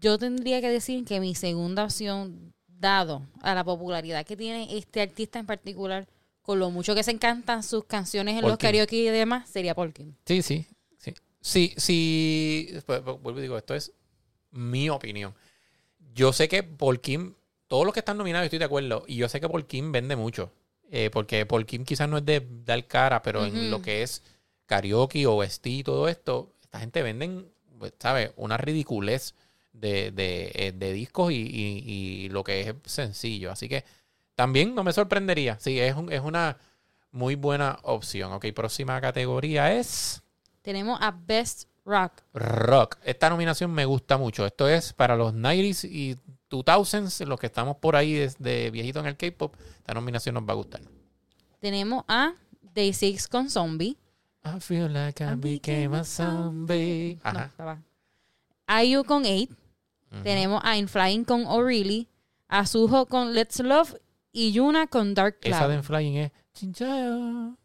[0.00, 5.00] Yo tendría que decir que mi segunda opción, dado a la popularidad que tiene este
[5.00, 6.06] artista en particular,
[6.42, 9.94] con lo mucho que se encantan sus canciones en los karaoke y demás, sería Paul
[9.94, 10.14] Kim.
[10.26, 10.66] Sí, sí,
[11.44, 11.74] sí.
[11.76, 12.80] Sí, sí.
[12.86, 13.92] pues, pues, Vuelvo y digo, esto es
[14.52, 15.34] mi opinión.
[16.14, 17.34] Yo sé que Paul Kim,
[17.68, 19.04] todos los que están nominados, estoy de acuerdo.
[19.06, 20.52] Y yo sé que Paul Kim vende mucho.
[20.90, 24.22] eh, porque Paul Kim quizás no es de dar cara, pero en lo que es
[24.66, 28.30] karaoke o vestí y todo esto, esta gente venden, pues, ¿sabes?
[28.36, 29.34] Una ridiculez
[29.72, 31.82] de, de, eh, de discos y, y-
[32.26, 33.50] y lo que es sencillo.
[33.50, 33.84] Así que
[34.36, 35.58] También no me sorprendería.
[35.60, 36.58] Sí, es, un- es una
[37.12, 38.32] muy buena opción.
[38.32, 40.22] Ok, próxima categoría es
[40.64, 42.22] Tenemos a Best Rock.
[42.32, 42.96] rock.
[43.04, 44.46] Esta nominación me gusta mucho.
[44.46, 46.16] Esto es para los 90s y
[46.48, 49.54] 2000s, los que estamos por ahí desde viejito en el K-pop.
[49.76, 50.80] Esta nominación nos va a gustar.
[51.60, 53.98] Tenemos a Day Six con Zombie.
[54.42, 57.20] I feel like I became a zombie.
[57.22, 57.44] No, Ajá.
[57.44, 57.82] estaba.
[58.82, 59.48] IU con 8.
[60.12, 60.22] Ujú.
[60.22, 62.08] Tenemos a In Flying con O'Reilly.
[62.48, 63.94] A Suho con Let's Love.
[64.32, 65.54] Y Yuna con Dark Cloud.
[65.54, 67.56] Esa de Flying es Chinchayo.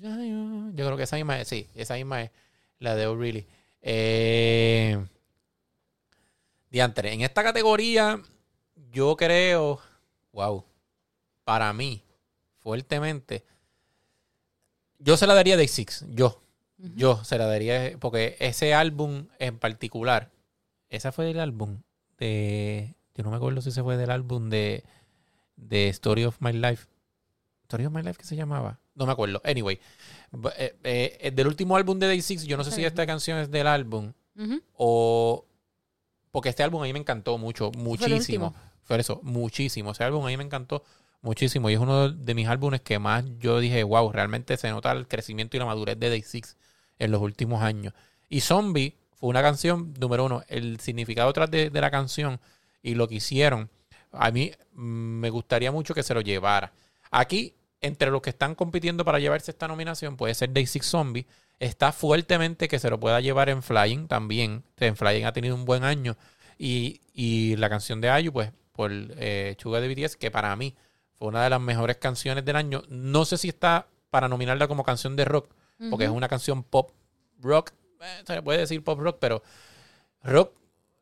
[0.00, 2.30] Yo creo que esa misma es, sí, esa misma es
[2.78, 3.46] la de O'Reilly.
[3.82, 5.04] Eh,
[6.70, 8.20] diantre, en esta categoría,
[8.92, 9.80] yo creo,
[10.32, 10.64] wow,
[11.44, 12.02] para mí,
[12.60, 13.44] fuertemente,
[14.98, 16.42] yo se la daría Day Six, yo,
[16.76, 20.30] yo se la daría, porque ese álbum en particular,
[20.90, 21.82] esa fue del álbum
[22.18, 24.84] de, yo no me acuerdo si se fue del álbum de,
[25.56, 26.86] de Story of My Life.
[27.68, 28.78] Story of My Life, ¿qué se llamaba?
[28.94, 29.42] No me acuerdo.
[29.44, 29.78] Anyway,
[30.32, 33.38] b- eh, eh, del último álbum de Day Six, yo no sé si esta canción
[33.38, 34.12] es del álbum
[34.74, 35.44] o...
[36.30, 38.54] Porque este álbum a mí me encantó mucho, muchísimo.
[38.84, 39.90] Fue eso, muchísimo.
[39.92, 40.82] Ese álbum a mí me encantó
[41.20, 44.92] muchísimo y es uno de mis álbumes que más yo dije, wow, realmente se nota
[44.92, 46.56] el crecimiento y la madurez de Day Six
[46.98, 47.92] en los últimos años.
[48.30, 52.40] Y Zombie fue una canción, número uno, el significado detrás de, de la canción
[52.82, 53.68] y lo que hicieron,
[54.12, 54.80] a mí mm,
[55.20, 56.72] me gustaría mucho que se lo llevara.
[57.10, 61.26] Aquí, entre los que están compitiendo para llevarse esta nominación, puede ser Day Six Zombie.
[61.60, 64.62] Está fuertemente que se lo pueda llevar en Flying también.
[64.78, 66.16] En Flying ha tenido un buen año.
[66.56, 70.74] Y, y la canción de Ayu, pues, por eh, Suga de BTS, que para mí
[71.18, 72.82] fue una de las mejores canciones del año.
[72.88, 75.50] No sé si está para nominarla como canción de rock,
[75.90, 76.90] porque es una canción pop
[77.40, 77.72] rock.
[78.00, 79.42] eh, se puede decir pop rock, pero
[80.22, 80.52] rock,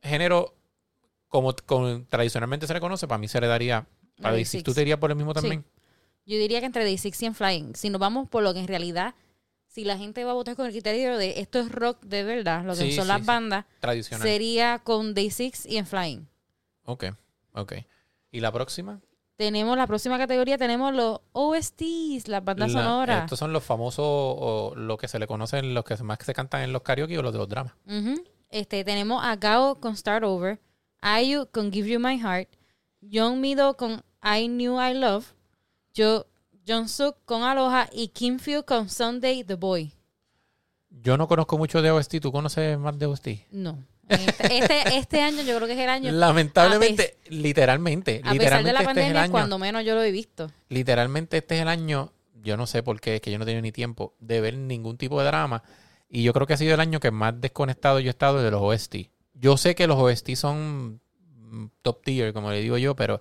[0.03, 0.55] género
[1.29, 3.87] como, como tradicionalmente se le conoce, para mí se le daría.
[4.21, 4.43] Para.
[4.43, 4.65] Six.
[4.65, 5.61] ¿Tú te irías por el mismo Sí.
[6.27, 7.75] Yo diría que entre Day Six y In Flying.
[7.77, 9.15] Si nos vamos por lo que en realidad,
[9.69, 12.65] si la gente va a votar con el criterio de esto es rock de verdad,
[12.65, 13.27] lo que Sí, son sí, las sí.
[13.27, 14.27] bandas, Tradicional.
[14.27, 16.27] sería con Day Six y In Flying.
[16.85, 17.05] Ok,
[17.53, 17.73] ok.
[18.33, 19.01] ¿Y la próxima?
[19.37, 23.25] Tenemos la próxima categoría, tenemos los OSTs, las bandas La- sonoras.
[23.25, 26.63] Estos son los famosos, o lo que se le conocen, los que más se cantan
[26.63, 27.75] en los karaoke o los de los dramas.
[28.49, 30.59] Este, tenemos a Gao con Start Over,
[31.23, 32.49] IU con Give You My Heart,
[33.03, 35.35] Young Mido con I Knew I Love,
[35.97, 36.27] Jo,
[36.89, 39.93] Suk con Aloha y Kim Phyuk con Sunday the Boy.
[40.91, 42.21] Yo no conozco mucho de OST.
[42.21, 43.29] ¿Tú conoces más de OST?
[43.53, 43.83] No.
[44.09, 46.13] Este, este, este año yo creo que es el año.
[46.13, 49.33] Lamentablemente, literalmente, A pesar de literalmente la este es pandemia, año.
[49.33, 50.51] cuando menos yo lo he visto.
[50.69, 53.47] Literalmente este es el año, yo no sé por qué, es que yo no he
[53.47, 55.63] tenido ni tiempo de ver ningún tipo de drama.
[56.09, 58.51] Y yo creo que ha sido el año que más desconectado yo he estado de
[58.51, 58.97] los OST.
[59.35, 63.21] Yo sé que los OST son mm, top tier, como le digo yo, pero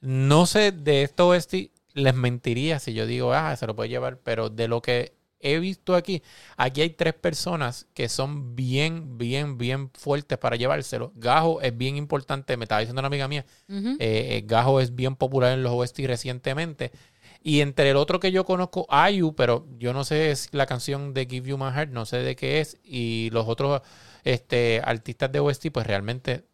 [0.00, 4.18] no sé de estos OST, les mentiría si yo digo, ah, se lo puede llevar,
[4.18, 6.22] pero de lo que he visto aquí,
[6.56, 11.12] aquí hay tres personas que son bien, bien, bien fuertes para llevárselo.
[11.14, 15.52] Gajo es bien importante, me estaba diciendo una amiga mía, eh, Gajo es bien popular
[15.52, 16.92] en los OST recientemente.
[17.40, 21.14] Y entre el otro que yo conozco, Ayu, pero yo no sé si la canción
[21.14, 22.78] de Give You My Heart, no sé de qué es.
[22.82, 23.80] Y los otros
[24.24, 26.44] este, artistas de OST, pues realmente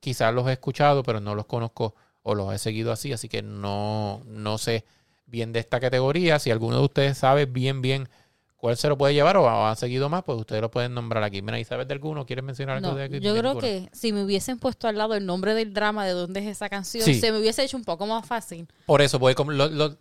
[0.00, 3.12] quizás los he escuchado, pero no los conozco o los he seguido así.
[3.12, 4.84] Así que no, no sé
[5.26, 6.38] bien de esta categoría.
[6.38, 8.08] Si alguno de ustedes sabe bien, bien
[8.56, 11.40] cuál se lo puede llevar o ha seguido más, pues ustedes lo pueden nombrar aquí.
[11.40, 13.20] Mira, Isabel de alguno, ¿quieres mencionar algo No, de aquí?
[13.20, 13.60] yo creo alguno?
[13.60, 16.68] que si me hubiesen puesto al lado el nombre del drama de dónde es esa
[16.68, 17.14] canción, Sí.
[17.14, 18.68] se me hubiese hecho un poco más fácil.
[18.84, 19.96] Por eso, porque como lo, lo-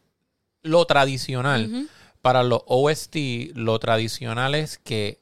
[0.62, 1.88] lo tradicional.
[2.22, 5.22] Para los OST, lo tradicional es que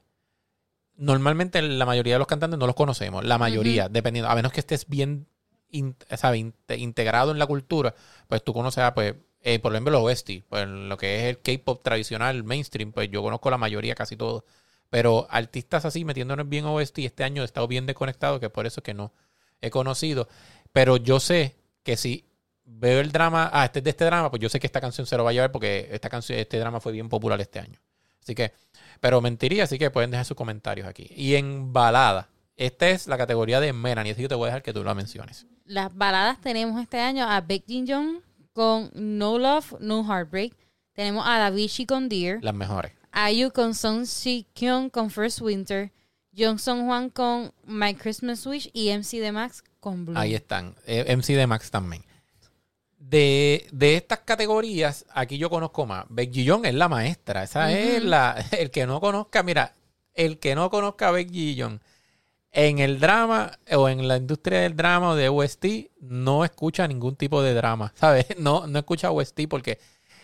[0.95, 3.23] normalmente la mayoría de los cantantes no los conocemos.
[3.23, 5.27] La mayoría, dependiendo, a menos que estés bien
[5.69, 7.93] integrado en la cultura,
[8.27, 11.39] pues tú conoces, a, pues, eh, por ejemplo, los OST, pues lo que es el
[11.39, 14.45] K-pop tradicional, mainstream, pues yo conozco la mayoría, casi todo.
[14.89, 18.79] Pero artistas así, metiéndonos bien OST, este año he estado bien desconectado, que por eso
[18.79, 19.13] es que no
[19.61, 20.27] he conocido.
[20.71, 22.25] Pero yo sé que si
[22.65, 25.07] veo el drama, ah, este es de este drama, pues yo sé que esta canción
[25.07, 27.79] se lo va a llevar porque esta canción, este drama fue bien popular este año.
[28.21, 28.53] Así que,
[28.99, 31.07] pero mentiría, así que pueden dejar sus comentarios aquí.
[31.15, 34.63] Y en balada, esta es la categoría de Melanie, así que te voy a dejar
[34.63, 35.45] que tú la menciones.
[35.65, 38.21] Las baladas tenemos este año a Baek Jin Young
[38.53, 40.53] con No Love, No Heartbreak.
[40.93, 42.39] Tenemos a Davichi con Dear.
[42.41, 42.91] Las mejores.
[43.31, 45.91] IU con Song Si Kyung con First Winter.
[46.35, 48.71] Jung Song Hwan con My Christmas Wish.
[48.73, 50.17] Y MC de Max con Blue.
[50.17, 50.75] Ahí están.
[50.87, 52.03] Eh, MC de Max también.
[52.97, 56.05] De, de estas categorías, aquí yo conozco más.
[56.09, 57.43] Becky Young es la maestra.
[57.43, 58.43] Esa es la.
[58.57, 59.75] El que no conozca, mira,
[60.15, 61.79] el que no conozca a Becky Young
[62.51, 65.65] en el drama o en la industria del drama o de OST
[65.99, 68.25] no escucha ningún tipo de drama, ¿sabes?
[68.37, 69.79] No, no escucha OST porque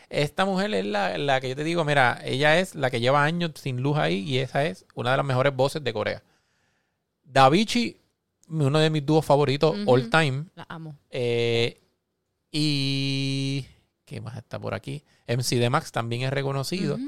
[0.09, 3.23] esta mujer es la, la, que yo te digo, mira, ella es la que lleva
[3.23, 6.23] años sin luz ahí y esa es una de las mejores voces de Corea.
[7.23, 7.97] Davichi,
[8.49, 9.91] uno de mis dúos favoritos Ujú.
[9.91, 10.45] all time.
[10.55, 10.95] La amo.
[11.09, 11.81] Eh,
[12.51, 13.65] y...
[14.05, 15.03] ¿Qué más está por aquí?
[15.27, 16.99] MC de Max también es reconocido.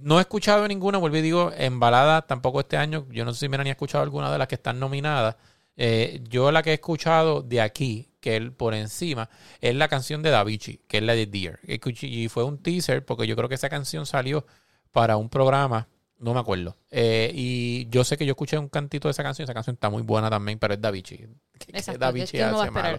[0.00, 3.06] No he escuchado ninguna, vuelvo y digo, en balada tampoco este año.
[3.10, 5.36] Yo no sé si me han escuchado alguna de las que están nominadas.
[5.76, 9.28] Eh, yo la que he escuchado de aquí, que él por encima,
[9.60, 11.60] es la canción de Davichi, que es la de Dear.
[12.02, 14.44] Y fue un teaser, porque yo creo que esa canción salió
[14.92, 15.88] para un programa,
[16.18, 16.76] no me acuerdo.
[16.90, 19.88] Eh, y yo sé que yo escuché un cantito de esa canción, esa canción está
[19.90, 21.16] muy buena también, pero es Davichi.
[21.18, 21.28] ¿Qué-
[21.66, 22.00] qué Exacto.
[22.32, 22.98] Que hace malo?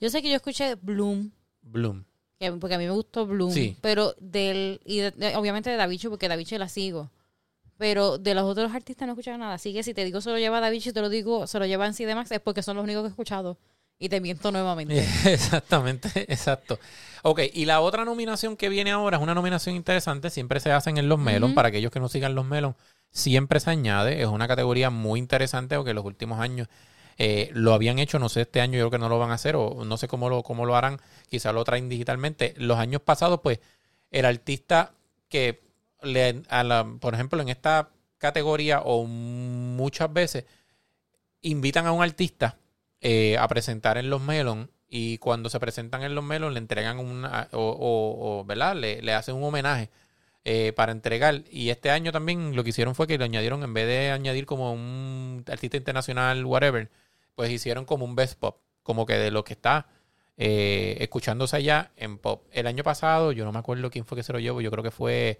[0.00, 1.30] Yo sé que yo escuché Bloom,
[1.62, 2.04] Bloom.
[2.42, 3.76] Que- porque a mí me gustó Bloom, Sí.
[3.80, 7.10] pero del y de- obviamente de Davichi porque Davichi la sigo.
[7.78, 9.54] Pero de los otros artistas no he escuchado nada.
[9.54, 11.86] Así que si te digo se lo lleva Davichi, te lo digo, se lo lleva
[11.86, 13.56] en Max es porque son los únicos que he escuchado.
[13.98, 14.98] Y te miento nuevamente.
[15.26, 16.78] Exactamente, exacto.
[17.22, 20.96] Ok, y la otra nominación que viene ahora es una nominación interesante, siempre se hacen
[20.98, 21.54] en los Melon, Ujú.
[21.54, 22.74] para aquellos que no sigan los Melon,
[23.12, 26.66] siempre se añade, es una categoría muy interesante porque los últimos años
[27.18, 29.34] eh, lo habían hecho, no sé, este año yo creo que no lo van a
[29.34, 32.54] hacer o no sé cómo lo, cómo lo harán, quizá lo traen digitalmente.
[32.56, 33.60] Los años pasados, pues,
[34.10, 34.94] el artista
[35.28, 35.62] que,
[36.02, 40.44] le, a la, por ejemplo, en esta categoría o muchas veces
[41.42, 42.56] invitan a un artista
[43.00, 46.98] eh, a presentar en los Melon y cuando se presentan en los Melon le entregan
[46.98, 48.76] una o, ¿verdad?
[48.76, 49.90] Le, le hacen un homenaje
[50.44, 53.74] eh, para entregar y este año también lo que hicieron fue que le añadieron en
[53.74, 56.90] vez de añadir como un artista internacional whatever
[57.34, 59.86] pues hicieron como un best pop como que de lo que está
[60.36, 64.22] eh, escuchándose allá en pop el año pasado yo no me acuerdo quién fue que
[64.22, 65.38] se lo llevó yo creo que fue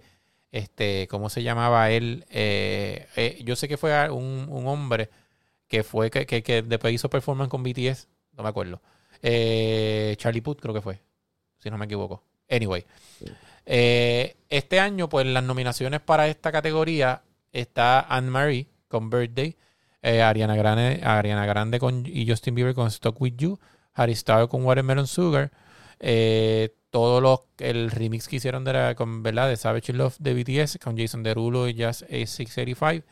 [0.51, 5.09] este cómo se llamaba él Eh, eh, yo sé que fue un, un hombre
[5.67, 8.81] que fue que, que, que después hizo performance con BTS, no me acuerdo.
[9.21, 10.99] Charlie Puth creo que fue,
[11.57, 12.23] si no me equivoco.
[12.49, 12.85] Anyway,
[13.65, 19.55] este año, pues las nominaciones para esta categoría está Anne Marie con Birthday,
[20.03, 23.59] eh, Ariana Grande, Ariana Grande con, y Justin Bieber con Stuck With You,
[23.93, 25.51] Harry Styles con Watermelon Sugar,
[25.99, 30.33] eh, todos los el remix que hicieron de la, con verdad de Savage Love de
[30.35, 33.03] BTS con Jason Derulo y Jazz A685,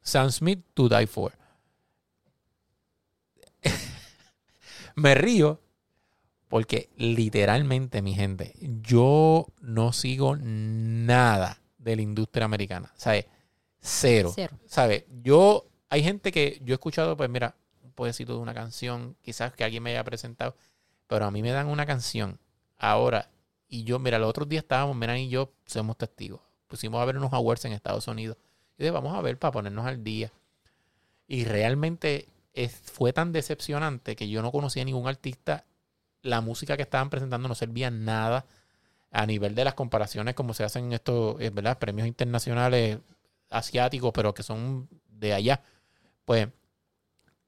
[0.00, 1.32] Sam Smith To Die For.
[4.94, 5.60] me río
[6.48, 12.90] porque literalmente, mi gente, yo no sigo nada de la industria americana.
[12.96, 13.26] ¿Sabes?
[13.80, 14.32] Cero.
[14.34, 14.58] Cero.
[14.66, 15.04] ¿Sabes?
[15.22, 19.52] Yo, hay gente que yo he escuchado, pues mira, un pedacito de una canción, quizás
[19.52, 20.56] que alguien me haya presentado,
[21.06, 22.38] pero a mí me dan una canción
[22.76, 23.30] ahora
[23.68, 26.40] y yo, mira, los otros días estábamos, mira, y yo somos testigos.
[26.66, 28.38] Pusimos a ver unos awards en Estados Unidos.
[28.76, 30.32] Y dije, vamos a ver para ponernos al día.
[31.26, 32.28] Y realmente
[32.66, 35.64] fue tan decepcionante que yo no conocía a ningún artista.
[36.22, 38.46] La música que estaban presentando no servía nada
[39.10, 42.98] a nivel de las comparaciones como se hacen en estos eh, premios internacionales
[43.50, 45.62] asiáticos, pero que son de allá.
[46.28, 46.46] Pues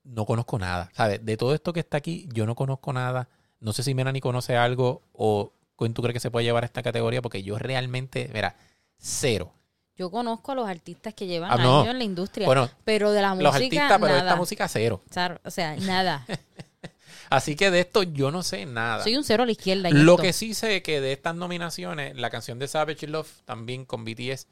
[0.05, 0.91] no conozco nada.
[0.95, 1.23] ¿sabes?
[1.23, 3.29] De todo esto que está aquí, yo no conozco nada.
[3.61, 6.83] No sé si Melanie conoce algo o tú crees que se puede llevar a esta
[6.83, 8.57] categoría, porque yo realmente, mira,
[8.97, 9.53] cero.
[9.97, 11.81] Yo conozco a los artistas que llevan Ah, no.
[11.83, 14.19] años en la industria, Bueno, pero de la los música artistas, pero nada.
[14.21, 15.03] esta música cero.
[15.11, 16.25] O sea, O sea, nada.
[17.29, 19.03] Así que de esto yo no sé nada.
[19.03, 19.91] Soy un cero a la izquierda.
[19.91, 20.23] en Lo esto.
[20.23, 24.47] que sí sé que de estas nominaciones, la canción de Savage Love también con BTS,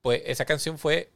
[0.00, 1.12] pues esa canción fue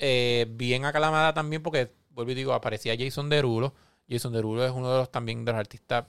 [0.00, 3.74] eh, bien aclamada también porque, vuelvo y digo, aparecía Jason Derulo.
[4.08, 6.06] Jason Derulo es uno de los también de los artistas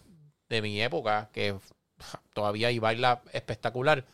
[0.50, 1.56] de mi época que
[2.34, 4.06] todavía y baila espectacular.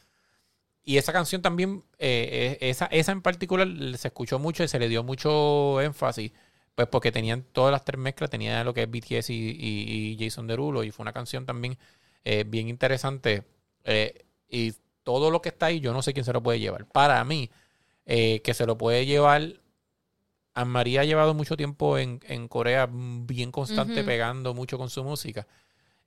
[0.83, 3.67] Y esa canción también, eh, esa, esa en particular
[3.97, 6.31] se escuchó mucho y se le dio mucho énfasis,
[6.75, 10.25] pues porque tenían todas las tres mezclas, tenía lo que es BTS y, y- y
[10.25, 11.77] Jason Derulo y fue una canción también
[12.25, 13.43] eh, bien interesante.
[14.49, 14.73] y
[15.03, 16.85] todo lo que está ahí, yo no sé quién se lo puede llevar.
[16.87, 17.49] Para mí,
[18.05, 19.61] que se lo puede llevar.
[20.61, 24.89] Anne María ha llevado mucho tiempo en, en Corea, mm, bien constante, pegando mucho con
[24.89, 25.47] su música.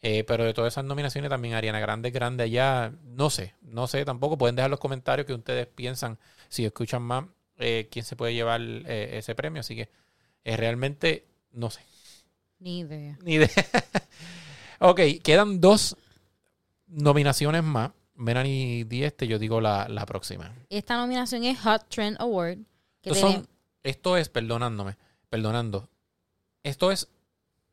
[0.02, 2.92] Eh, pero de todas esas nominaciones también Ariana Grande es grande allá.
[3.04, 4.38] No sé, no sé tampoco.
[4.38, 7.24] Pueden dejar los comentarios que ustedes piensan, si escuchan más,
[7.58, 9.60] eh, quién se puede llevar eh, ese premio.
[9.60, 9.88] Así que
[10.44, 11.80] realmente no sé.
[12.58, 13.18] Ni idea.
[13.22, 13.48] Ni idea.
[14.80, 15.96] ok, quedan dos
[16.86, 17.90] nominaciones más.
[18.14, 20.52] Melanie di este, yo digo la, la próxima.
[20.68, 22.58] Esta nominación es Hot Trend Award.
[23.00, 23.48] Que tiene- son-
[23.82, 24.96] esto es, perdonándome,
[25.28, 25.88] perdonando.
[26.62, 27.08] Esto es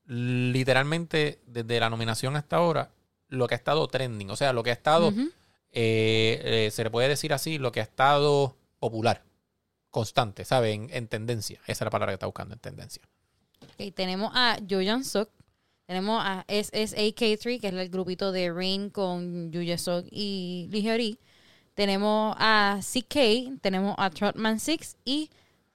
[0.05, 2.91] literalmente desde la nominación hasta ahora
[3.29, 4.29] lo que ha estado trending.
[4.29, 5.13] O sea, lo que ha estado,
[5.71, 9.23] eh, eh, se le puede decir así, lo que ha estado popular.
[9.89, 10.75] constante, ¿sabes?
[10.75, 11.59] En, en tendencia.
[11.63, 13.01] Esa es la palabra que está buscando, en tendencia.
[13.63, 15.29] Ok, tenemos a Jojan Suk.
[15.87, 21.17] Tenemos a SSAK3, que es el grupito de Rain con Yuya Sok y Lee Hyori.
[21.75, 25.29] Tenemos a CK, tenemos a Trotman 6 y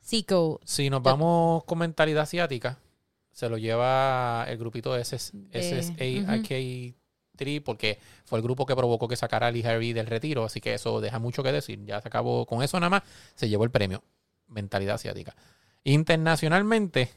[0.05, 0.61] Zico.
[0.65, 2.79] Si nos vamos con mentalidad asiática,
[3.31, 6.95] se lo lleva el grupito de SS, De-
[7.37, 10.61] SSAIK3 porque fue el grupo que provocó que sacara a Lee Harvey del retiro, así
[10.61, 11.85] que eso deja mucho que decir.
[11.85, 13.03] Ya se acabó con eso nada más,
[13.35, 14.03] se llevó el premio.
[14.49, 15.35] Mentalidad asiática.
[15.85, 17.11] Internacionalmente,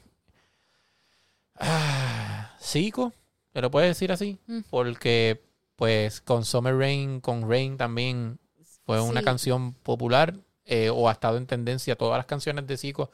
[1.56, 3.12] ah, Zico,
[3.52, 4.38] ¿te lo puedes decir así?
[4.46, 4.60] Mm.
[4.70, 5.42] Porque
[5.76, 8.38] pues con Summer Rain, con Rain también
[8.84, 10.34] fue una canción popular
[10.66, 11.96] eh, o ha estado en tendencia.
[11.96, 13.10] Todas las canciones de Zico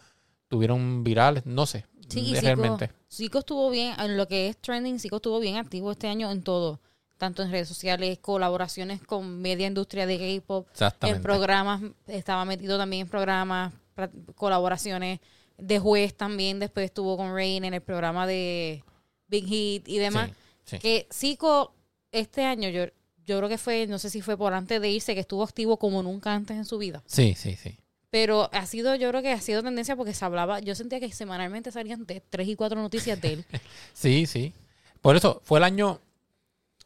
[0.48, 2.90] tuvieron virales, no sé, Sí, Zico, realmente.
[3.10, 6.42] Zico estuvo bien, en lo que es trending, Zico estuvo bien activo este año en
[6.42, 6.80] todo.
[7.16, 10.66] Tanto en redes sociales, colaboraciones con media industria de K-pop,
[11.02, 13.72] en programas, estaba metido también en programas,
[14.34, 15.20] colaboraciones
[15.56, 18.82] de juez también, después estuvo con Rain en el programa de
[19.28, 20.30] Big Hit y demás.
[20.64, 20.78] Sí, sí.
[20.80, 21.74] Que Zico
[22.10, 22.86] este año, yo,
[23.26, 25.76] yo creo que fue, no sé si fue por antes de irse, que estuvo activo
[25.76, 27.02] como nunca antes en su vida.
[27.06, 27.78] Sí, sí, sí.
[28.10, 31.10] Pero ha sido, yo creo que ha sido tendencia porque se hablaba, yo sentía que
[31.12, 33.44] semanalmente salían de tres y cuatro noticias de él.
[33.94, 34.52] Sí, sí.
[35.00, 36.00] Por eso fue el año.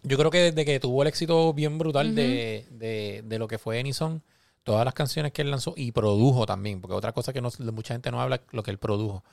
[0.02, 3.58] Yo creo que desde que tuvo el éxito bien brutal de, de, de lo que
[3.58, 4.22] fue Enison,
[4.66, 7.94] todas las canciones que él lanzó y produjo también, porque otra cosa que no, mucha
[7.94, 9.24] gente no habla, lo que él produjo.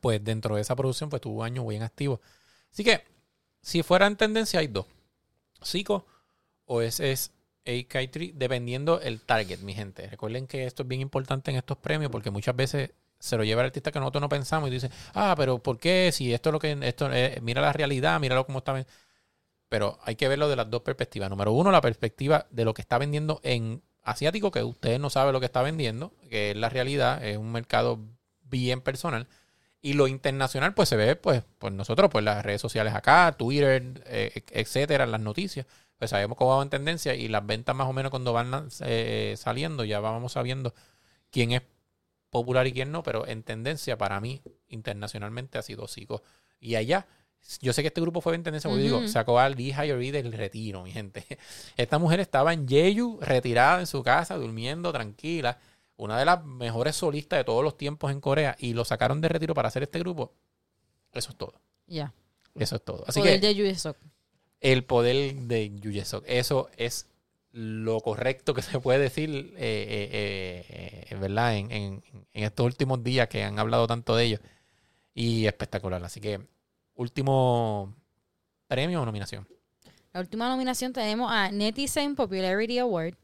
[0.00, 2.20] Pues dentro de esa producción, pues tuvo un año bien activo.
[2.70, 3.02] Así que,
[3.62, 4.86] si fuera en tendencia, hay dos:
[5.64, 6.06] Zico
[6.66, 7.32] o ese es
[7.64, 10.06] AK3, dependiendo el target, mi gente.
[10.08, 13.62] Recuerden que esto es bien importante en estos premios, porque muchas veces se lo lleva
[13.62, 16.10] el artista que nosotros no pensamos y dice, ah, pero ¿por qué?
[16.12, 18.72] Si esto es lo que, esto es- mira la realidad, míralo cómo está.
[18.72, 18.86] ven-".
[19.68, 21.30] Pero hay que verlo de las dos perspectivas.
[21.30, 25.32] Número uno, la perspectiva de lo que está vendiendo en asiático, que usted no sabe
[25.32, 28.00] lo que está vendiendo, que es la realidad, es un mercado
[28.42, 29.28] bien personal.
[29.80, 34.02] Y lo internacional, pues se ve, pues, pues nosotros, pues las redes sociales acá, Twitter,
[34.06, 35.66] eh, etcétera, las noticias,
[35.98, 39.34] pues sabemos cómo va en tendencia y las ventas más o menos cuando van eh,
[39.36, 40.74] saliendo, ya vamos sabiendo
[41.30, 41.62] quién es
[42.30, 46.22] popular y quién no, pero en tendencia para mí internacionalmente ha sido Zico.
[46.60, 47.06] Y allá,
[47.60, 48.96] yo sé que este grupo fue en tendencia, porque Ujú.
[48.96, 51.24] digo, sacó a Lee Hyori del retiro, mi gente.
[51.76, 55.58] Esta mujer estaba en Jeju, retirada en su casa, durmiendo tranquila,
[55.98, 59.28] una de las mejores solistas de todos los tiempos en Corea, y lo sacaron de
[59.28, 60.32] retiro para hacer este grupo.
[61.12, 61.52] Eso es todo.
[61.86, 62.14] Ya.
[62.54, 63.04] Eso es todo.
[63.06, 63.96] Así Poder que de Yuesok.
[64.60, 67.06] el poder de Yuyesok, eso es
[67.52, 71.56] lo correcto que se puede decir, eh, eh, eh, eh, ¿verdad?
[71.56, 74.40] En, en- en estos últimos días que han hablado tanto de ellos.
[75.14, 76.02] Y espectacular.
[76.04, 76.40] Así que,
[76.94, 77.94] último
[78.68, 79.48] premio o nominación.
[80.12, 83.14] La última nominación tenemos a Netizen Popularity Award.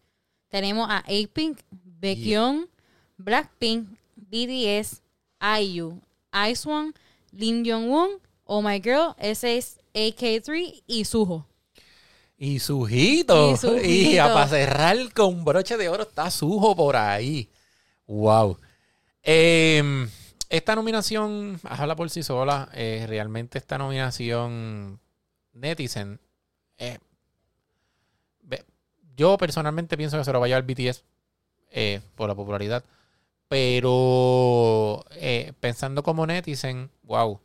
[0.49, 1.61] Tenemos a A-Pink,
[2.05, 2.69] Baekhyun,
[3.17, 5.01] Blackpink, BTS,
[5.41, 6.03] IU,
[6.33, 6.93] IZ*ONE,
[7.33, 11.47] Lim Jong-un, Oh My Girl, SSAK3 y Suho.
[12.37, 13.53] Y Sujito.
[13.53, 13.81] Y Sujito.
[13.87, 17.49] Y a para cerrar con broche de oro está Sujo por ahí.
[18.07, 18.59] Wow.
[19.23, 20.07] Em,
[20.51, 22.69] esta nominación habla por sí sola.
[22.75, 25.01] Eh, realmente esta nominación
[25.55, 26.21] Netizen.
[26.77, 26.99] eh,
[29.17, 31.05] yo personalmente pienso que se lo va a llevar BTS
[31.75, 32.85] eh, por la popularidad.
[33.49, 37.41] Pero eh, pensando como Netizen, wow.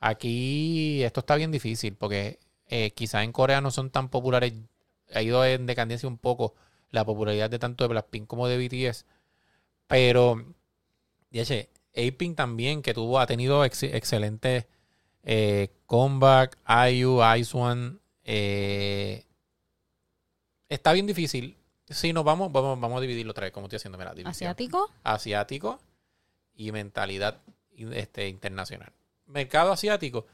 [0.00, 4.54] Aquí esto está bien difícil porque eh, quizás en Corea no son tan populares.
[5.14, 6.54] Ha ido en decadencia un poco
[6.90, 9.06] la popularidad de tanto de Blackpink como de BTS.
[9.88, 10.44] Pero,
[11.30, 14.68] dice, A-Pink también, que tuvo, ha tenido ex- excelente
[15.24, 16.58] eh, comeback,
[16.92, 17.98] IU, IZ*ONE.
[18.24, 19.24] eh,
[20.68, 21.56] está bien difícil.
[21.90, 24.90] Si nos vamos, vamos, vamos a dividirlo otra vez, como estoy haciendo, mira, división ¿Asiático?
[25.02, 25.80] asiático
[26.54, 27.42] y mentalidad
[27.92, 28.92] este, internacional.
[29.26, 30.26] Mercado asiático.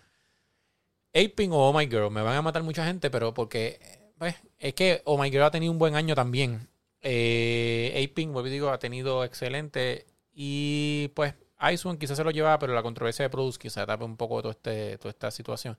[1.14, 2.10] Aping o Oh My Girl.
[2.10, 3.80] Me van a matar mucha gente, pero porque
[4.18, 6.68] pues, es que Oh My Girl ha tenido un buen año también.
[7.00, 10.06] Eh, Aping, vuelvo digo, ha tenido excelente.
[10.32, 11.34] Y pues
[11.72, 14.52] Iceone quizás se lo llevaba, pero la controversia de Produce quizás tape un poco todo
[14.52, 15.78] este, toda esta situación.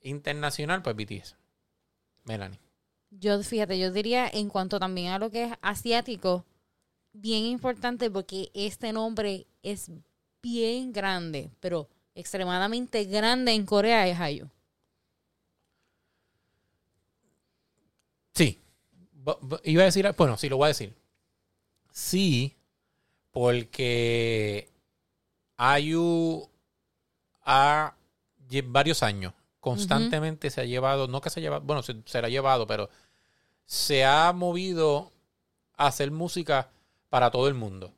[0.00, 1.36] Internacional, pues BTS.
[2.24, 2.65] Melanie.
[3.10, 6.44] Yo, fíjate, yo diría en cuanto también a lo que es asiático,
[7.12, 9.90] bien importante porque este nombre es
[10.42, 14.48] bien grande, pero extremadamente grande en Corea es IU.
[18.34, 18.60] Sí.
[19.64, 20.94] Iba a decir, bueno, sí, lo voy a decir.
[21.90, 22.54] Sí,
[23.30, 24.68] porque
[25.58, 26.48] IU
[27.42, 27.94] ha
[28.64, 29.32] varios años
[29.66, 32.68] constantemente se ha llevado, no que se ha llevado, bueno, se, se la ha llevado,
[32.68, 32.88] pero
[33.64, 35.10] se ha movido
[35.76, 36.70] a hacer música
[37.08, 37.92] para todo el mundo.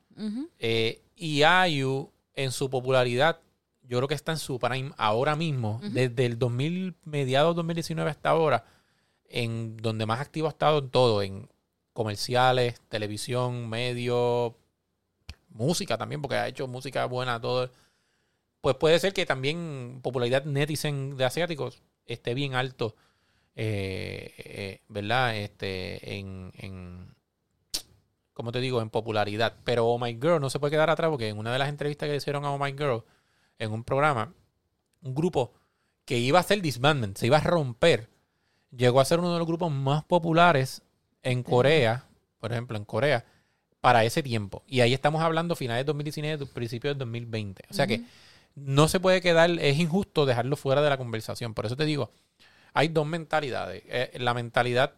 [0.57, 3.39] Eh, y IU, en su popularidad,
[3.83, 8.29] yo creo que está en su prime ahora mismo, desde el 2000, mediados 2019 hasta
[8.29, 8.65] ahora,
[9.25, 11.47] en donde más activo ha estado en todo, en
[11.93, 14.53] comerciales, televisión, medios,
[15.49, 17.69] música también, porque ha hecho música buena, todo.
[18.61, 22.95] Pues puede ser que también popularidad netizen de asiáticos esté bien alto,
[23.55, 25.37] eh, eh, ¿verdad?
[25.37, 27.15] Este, en, en,
[28.33, 29.55] como te digo, en popularidad.
[29.63, 32.07] Pero Oh My Girl no se puede quedar atrás porque en una de las entrevistas
[32.07, 33.03] que le hicieron a Oh My Girl,
[33.59, 34.33] en un programa,
[35.01, 35.53] un grupo
[36.05, 38.09] que iba a hacer disbandment, se iba a romper,
[38.75, 40.81] llegó a ser uno de los grupos más populares
[41.23, 42.07] en Corea,
[42.39, 43.25] por ejemplo, en Corea,
[43.79, 44.63] para ese tiempo.
[44.67, 47.63] Y ahí estamos hablando finales de 2019, principios del 2020.
[47.69, 48.03] O sea que.
[48.65, 51.53] No se puede quedar, es injusto dejarlo fuera de la conversación.
[51.53, 52.11] Por eso te digo,
[52.73, 53.83] hay dos mentalidades.
[53.87, 54.93] Eh, la mentalidad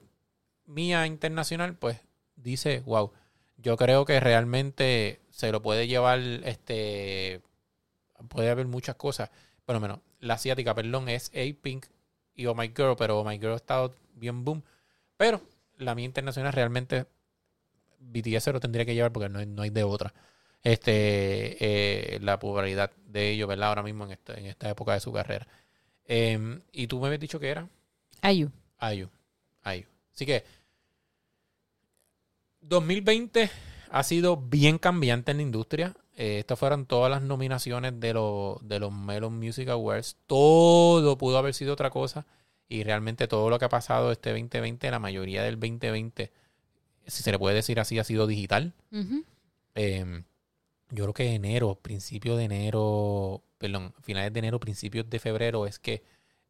[0.65, 1.99] mía internacional, pues,
[2.35, 3.11] dice, wow,
[3.57, 7.41] yo creo que realmente se lo puede llevar, este,
[8.29, 9.29] puede haber muchas cosas,
[9.65, 11.85] pero menos, la asiática, perdón, es A-Pink
[12.35, 14.63] y Oh My Girl, pero Oh My Girl ha estado bien boom.
[15.17, 15.41] Pero
[15.77, 17.05] la mía internacional realmente
[17.99, 20.13] BTS se lo tendría que llevar porque no no hay de otra.
[20.63, 23.69] Este, eh, la popularidad de ellos, ¿verdad?
[23.69, 25.47] Ahora mismo en esta, en esta época de su carrera.
[26.05, 27.67] Eh, y tú me habías dicho que era
[28.23, 28.51] IU.
[28.81, 29.09] IU.
[29.65, 29.85] IU.
[30.13, 30.43] Así que
[32.61, 33.49] 2020
[33.89, 35.95] ha sido bien cambiante en la industria.
[36.15, 40.17] Eh, estas fueron todas las nominaciones de, los de los Melon Music Awards.
[40.27, 42.25] Todo pudo haber sido otra cosa.
[42.69, 46.31] Y realmente todo lo que ha pasado este 2020, la mayoría del 2020,
[47.05, 48.73] si se le puede decir así, ha sido digital.
[49.75, 50.23] Eh,
[50.91, 55.79] yo creo que enero, principio de enero, perdón, finales de enero, principios de febrero, es
[55.79, 56.03] que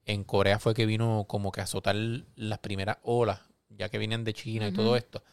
[0.05, 1.95] en Corea fue que vino como que a azotar
[2.35, 3.39] las primeras olas,
[3.69, 5.23] ya que vienen de China y todo esto.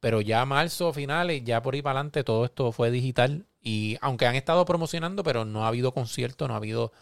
[0.00, 3.46] Pero ya marzo, finales, ya por ahí para adelante, todo esto fue digital.
[3.60, 6.92] Y aunque han estado promocionando, pero no ha habido concierto, no ha habido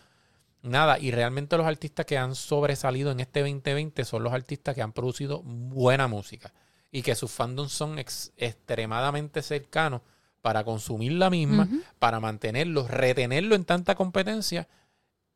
[0.63, 0.99] nada.
[0.99, 4.93] Y realmente los artistas que han sobresalido en este 2020 son los artistas que han
[4.93, 6.55] producido buena música
[6.93, 10.01] y que sus fandoms son ex- extremadamente cercanos
[10.45, 11.67] para consumir la misma,
[11.99, 14.69] para mantenerlo, retenerlo en tanta competencia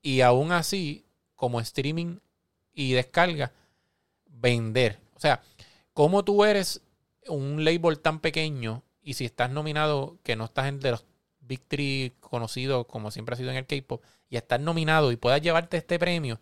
[0.02, 2.18] y aún así, como streaming
[2.74, 3.54] y descarga,
[4.26, 5.00] vender.
[5.16, 5.40] O sea,
[5.94, 6.82] como tú eres
[7.26, 11.06] un label tan pequeño y si estás nominado, que no estás en de los
[11.40, 15.40] Big Three conocidos como siempre ha sido en el K-pop, y estás nominado y puedas
[15.40, 16.38] llevarte este premio,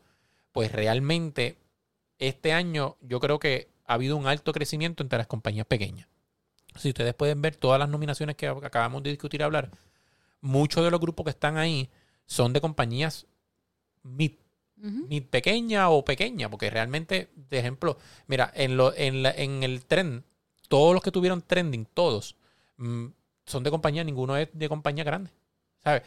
[0.51, 1.57] pues realmente
[2.19, 6.09] este año yo creo que ha habido un alto crecimiento entre las compañías pequeñas.
[6.79, 9.70] Si ustedes pueden ver todas las nominaciones que acabamos de discutir y hablar,
[10.41, 11.91] muchos de los grupos que están ahí
[12.27, 13.27] son de compañías
[14.03, 14.33] mid,
[15.09, 19.85] mid pequeña o pequeña, porque realmente, de ejemplo, mira, en, lo, en, la- en el
[19.87, 20.24] trend,
[20.68, 22.37] todos los que tuvieron trending, todos,
[22.79, 23.07] mm,
[23.47, 25.31] son de compañía, ninguno es de compañía grande,
[25.85, 26.03] ¿sabes?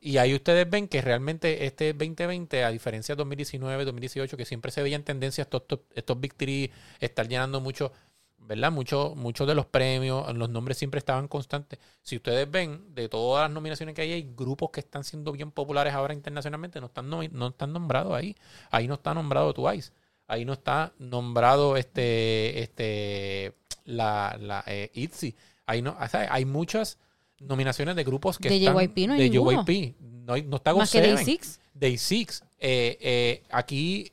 [0.00, 4.72] Y ahí ustedes ven que realmente este 2020, a diferencia de 2019, 2018, que siempre
[4.72, 7.92] se veían tendencias, estos, estos, estos Big Three, estar llenando mucho,
[8.40, 8.72] ¿verdad?
[8.72, 11.78] Muchos muchos de los premios, los nombres siempre estaban constantes.
[12.02, 15.50] Si ustedes ven, de todas las nominaciones que hay, hay grupos que están siendo bien
[15.52, 18.34] populares ahora internacionalmente, no están, nomi- no están nombrados ahí.
[18.70, 19.92] Ahí no está nombrado Twice.
[20.26, 25.34] Ahí no está nombrado este, este, la, la eh, ITZY.
[25.66, 26.98] Ahí no, o sea, hay muchas
[27.38, 29.30] nominaciones de grupos que De están JYP no hay de.
[29.30, 29.94] JYP.
[30.00, 31.14] No, hay- no está Más que GOT7.
[31.14, 31.60] Day Six.
[31.74, 32.42] Day Six.
[32.58, 34.12] Eh, eh, aquí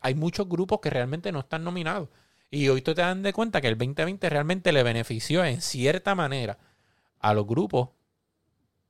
[0.00, 2.08] hay muchos grupos que realmente no están nominados.
[2.50, 6.14] Y hoy tú te dan de cuenta que el 2020 realmente le benefició en cierta
[6.14, 6.58] manera
[7.18, 7.90] a los grupos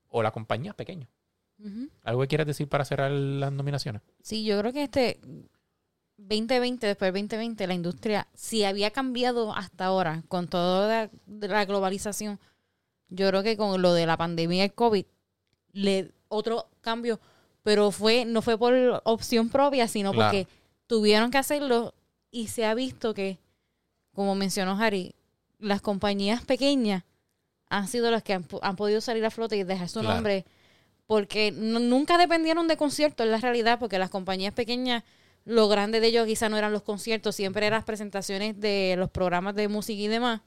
[0.09, 1.09] o las compañías pequeñas.
[2.03, 4.03] ¿Algo que quieras decir para cerrar las nominaciones?
[4.23, 5.21] Sí, yo creo que este
[6.19, 12.39] 2020, después del 2020, la industria, si había cambiado hasta ahora con toda la, globalización,
[13.09, 15.07] yo creo que con lo de la pandemia del COVID,
[15.73, 17.21] le otro cambio,
[17.63, 20.31] pero fue no fue por opción propia, sino Claro.
[20.31, 20.49] porque
[20.87, 21.95] tuvieron que hacerlo
[22.31, 23.39] y se ha visto que,
[24.17, 25.15] como mencionó Harry,
[25.61, 27.05] las compañías pequeñas
[27.69, 30.15] han sido las que han, han podido salir a flote y dejar su Claro.
[30.17, 30.45] nombre
[31.07, 35.05] porque nu- nunca dependieron de conciertos, en la realidad, porque las compañías pequeñas,
[35.45, 39.11] lo grande de ellos quizá no eran los conciertos, siempre eran las presentaciones de los
[39.11, 40.41] programas de música y demás.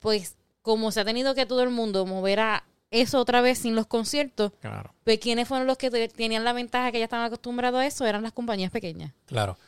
[0.00, 3.76] Pues como se ha tenido que todo el mundo mover a eso otra vez sin
[3.76, 4.94] los conciertos, Claro.
[5.04, 8.06] pues ¿quiénes fueron los que te- tenían la ventaja que ya estaban acostumbrados a eso?
[8.06, 9.12] Eran las compañías pequeñas.
[9.26, 9.58] Claro.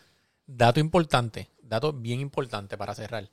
[0.47, 3.31] Dato importante, dato bien importante para cerrar.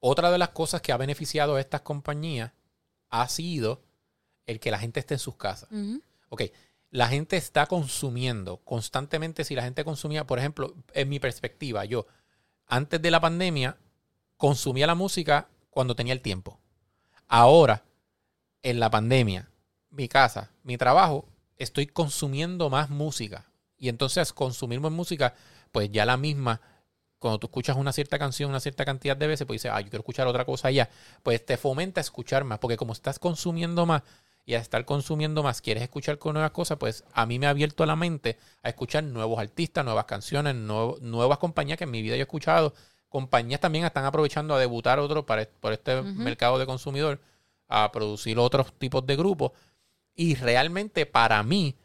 [0.00, 2.52] Otra de las cosas que ha beneficiado a estas compañías
[3.10, 3.82] ha sido
[4.46, 5.70] el que la gente esté en sus casas.
[5.70, 6.02] Ujú.
[6.30, 6.42] Ok,
[6.90, 9.44] la gente está consumiendo constantemente.
[9.44, 12.06] Si la gente consumía, por ejemplo, en mi perspectiva, yo
[12.66, 13.76] antes de la pandemia
[14.36, 16.58] consumía la música cuando tenía el tiempo.
[17.26, 17.84] Ahora
[18.62, 19.50] en la pandemia,
[19.90, 23.50] mi casa, mi trabajo, estoy consumiendo más música.
[23.76, 25.34] Y entonces consumir más música,
[25.72, 26.60] pues ya la misma,
[27.18, 29.90] cuando tú escuchas una cierta canción una cierta cantidad de veces, pues dices, ah, yo
[29.90, 30.88] quiero escuchar otra cosa allá.
[31.22, 34.02] Pues te fomenta escuchar más, porque como estás consumiendo más
[34.44, 37.50] y a estar consumiendo más, quieres escuchar con nuevas cosas, pues a mí me ha
[37.50, 42.14] abierto la mente a escuchar nuevos artistas, nuevas canciones, nuevas compañías que en mi vida
[42.14, 42.72] yo he escuchado.
[43.08, 47.20] Compañías también están aprovechando a debutar otros para, por este mercado de consumidor,
[47.66, 49.52] a producir otros tipos de grupos.
[50.14, 51.76] Y realmente para mí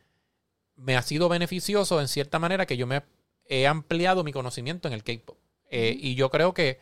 [0.76, 3.04] me ha sido beneficioso en cierta manera que yo me
[3.46, 5.38] he ampliado mi conocimiento en el K-pop.
[5.70, 6.80] Eh, y yo creo que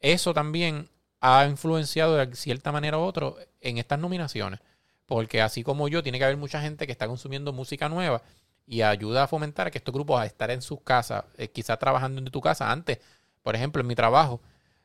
[0.00, 0.88] eso también
[1.20, 4.60] ha influenciado de cierta manera u otra en estas nominaciones.
[5.06, 8.22] Porque así como yo, tiene que haber mucha gente que está consumiendo música nueva
[8.66, 11.78] y ayuda a fomentar a que estos grupos a estar en sus casas, eh, quizás
[11.78, 12.70] trabajando en tu casa.
[12.70, 12.98] Antes,
[13.42, 14.40] por ejemplo, en mi trabajo,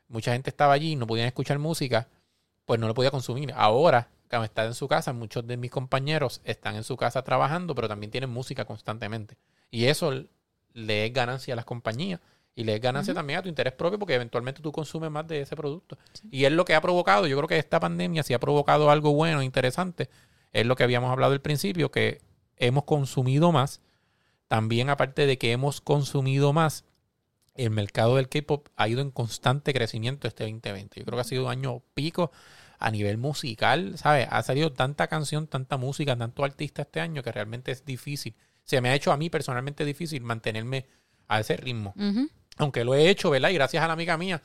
[0.08, 2.08] mucha gente estaba allí y no podían escuchar música,
[2.64, 3.52] pues no lo podía consumir.
[3.54, 7.74] Ahora, cuando está en su casa, muchos de mis compañeros están en su casa trabajando,
[7.74, 9.36] pero también tienen música constantemente.
[9.70, 10.24] Y eso
[10.74, 12.20] le es ganancia a las compañías
[12.54, 15.40] y le es ganancia también a tu interés propio porque eventualmente tú consumes más de
[15.40, 15.96] ese producto.
[16.30, 19.12] Y es lo que ha provocado, yo creo que esta pandemia sí ha provocado algo
[19.12, 20.08] bueno, interesante,
[20.52, 22.20] es lo que habíamos hablado al principio, que
[22.56, 23.80] hemos consumido más.
[24.46, 26.84] También aparte de que hemos consumido más,
[27.54, 31.00] el mercado del K-Pop ha ido en constante crecimiento este 2020.
[31.00, 32.30] Yo creo que ha sido un año pico
[32.78, 34.28] a nivel musical, ¿sabes?
[34.30, 38.34] Ha salido tanta canción, tanta música, tanto artista este año que realmente es difícil
[38.64, 40.86] se me ha hecho a mí personalmente difícil mantenerme
[41.28, 41.94] a ese ritmo.
[42.56, 43.50] Aunque lo he hecho, ¿verdad?
[43.50, 44.42] Y gracias a la amiga mía,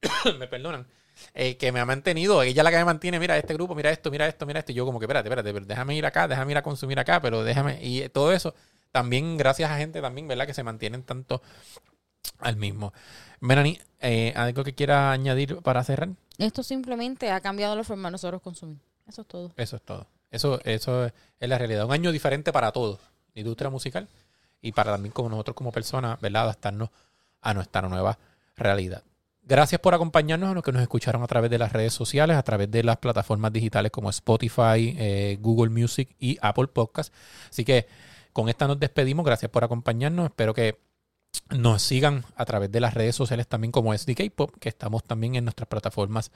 [0.38, 0.86] me perdonan,
[1.34, 3.90] eh, que me ha mantenido, ella es la que me mantiene, mira este grupo, mira
[3.90, 4.72] esto, mira esto, mira esto.
[4.72, 7.20] Y yo como que, espérate, espérate, pero déjame ir acá, déjame ir a consumir acá,
[7.20, 7.78] pero déjame...
[7.82, 8.54] Y todo eso,
[8.90, 10.46] también gracias a gente también, ¿verdad?
[10.46, 11.42] Que se mantienen tanto
[12.38, 12.92] al mismo.
[13.40, 16.10] Melanie, eh, ¿algo que quiera añadir para cerrar?
[16.38, 18.78] Esto simplemente ha cambiado la forma de nosotros consumir.
[19.06, 19.52] Eso es todo.
[19.56, 20.06] Eso es todo.
[20.30, 21.12] Eso, eso es
[21.48, 21.84] la realidad.
[21.84, 23.00] Un año diferente para todos
[23.34, 24.08] industria musical
[24.60, 26.42] y para también como nosotros como personas, ¿verdad?
[26.42, 26.90] Adaptarnos
[27.40, 28.18] a nuestra nueva
[28.56, 29.02] realidad.
[29.44, 32.42] Gracias por acompañarnos a los que nos escucharon a través de las redes sociales, a
[32.44, 37.12] través de las plataformas digitales como Spotify, eh, Google Music y Apple Podcast.
[37.50, 37.86] Así que
[38.32, 39.26] con esta nos despedimos.
[39.26, 40.26] Gracias por acompañarnos.
[40.26, 40.78] Espero que
[41.50, 45.34] nos sigan a través de las redes sociales también como SDK Pop, que estamos también
[45.34, 46.30] en nuestras plataformas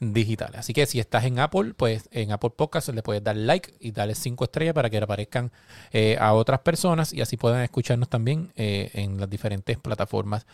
[0.00, 0.58] digitales.
[0.58, 3.92] Así que si estás en Apple, pues en Apple Podcast le puedes dar like y
[3.92, 5.52] darle cinco estrellas para que aparezcan
[5.92, 10.46] eh, a otras personas y así puedan escucharnos también eh, en las diferentes plataformas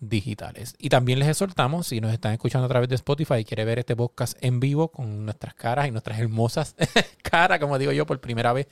[0.00, 0.74] digitales.
[0.78, 3.80] Y también les exhortamos, si nos están escuchando a través de Spotify y quiere ver
[3.80, 6.76] este podcast en vivo con nuestras caras y nuestras hermosas
[7.22, 8.68] caras, como digo yo, por primera vez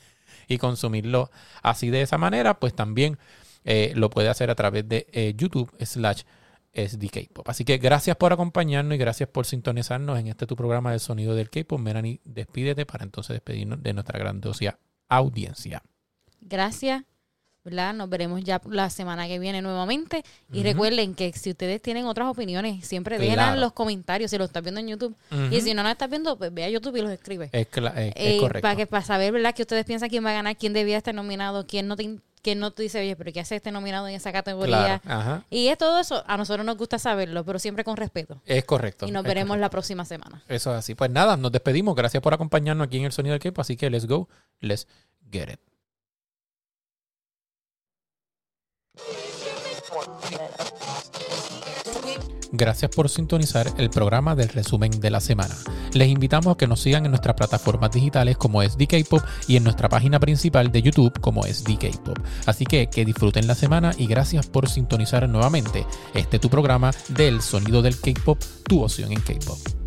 [0.49, 1.31] y consumirlo
[1.63, 3.19] así de esa manera, pues también
[3.67, 6.23] eh, lo puede hacer a través de YouTube slash
[6.73, 7.49] SDK Pop.
[7.49, 11.35] Así que gracias por acompañarnos y gracias por sintonizarnos en este tu programa de sonido
[11.35, 11.81] del K-Pop.
[11.81, 15.83] Melanie, despídete para entonces despedirnos de nuestra grandiosa audiencia.
[16.41, 17.05] Gracias.
[17.67, 17.95] ¿verdad?
[17.95, 20.23] Nos veremos ya la semana que viene nuevamente.
[20.53, 24.63] Y recuerden que si ustedes tienen otras opiniones, siempre dejen los comentarios si lo estás
[24.63, 25.17] viendo en YouTube.
[25.51, 27.51] Y si no nos estás viendo, pues ve a YouTube y los escribe.
[27.51, 28.63] Es, eh, correcto.
[28.63, 29.53] Para, que, para saber, ¿verdad?
[29.53, 32.05] Que ustedes piensan quién va a ganar, quién debía estar nominado, quién no te
[32.47, 35.03] que no te dice, oye, pero ¿qué hace este nominado en esa categoría?
[35.51, 38.41] Y es todo eso, a nosotros nos gusta saberlo, pero siempre con respeto.
[38.47, 39.05] Es correcto.
[39.09, 40.45] Y nos veremos la próxima semana.
[40.47, 40.95] Eso es así.
[40.95, 41.97] Pues nada, nos despedimos.
[41.97, 43.63] Gracias por acompañarnos aquí en el Sonido del Kepo.
[43.63, 44.29] Así que let's go,
[44.61, 44.87] let's
[45.29, 45.61] get it.
[52.53, 55.55] Gracias por sintonizar el programa del resumen de la semana.
[55.93, 58.77] Les invitamos a que nos sigan en nuestras plataformas digitales como es
[59.09, 62.19] Pop y en nuestra página principal de YouTube como es Pop.
[62.47, 67.41] Así que que disfruten la semana y gracias por sintonizar nuevamente este tu programa del
[67.41, 68.39] sonido del K-pop,
[68.69, 69.86] tu opción en K-pop.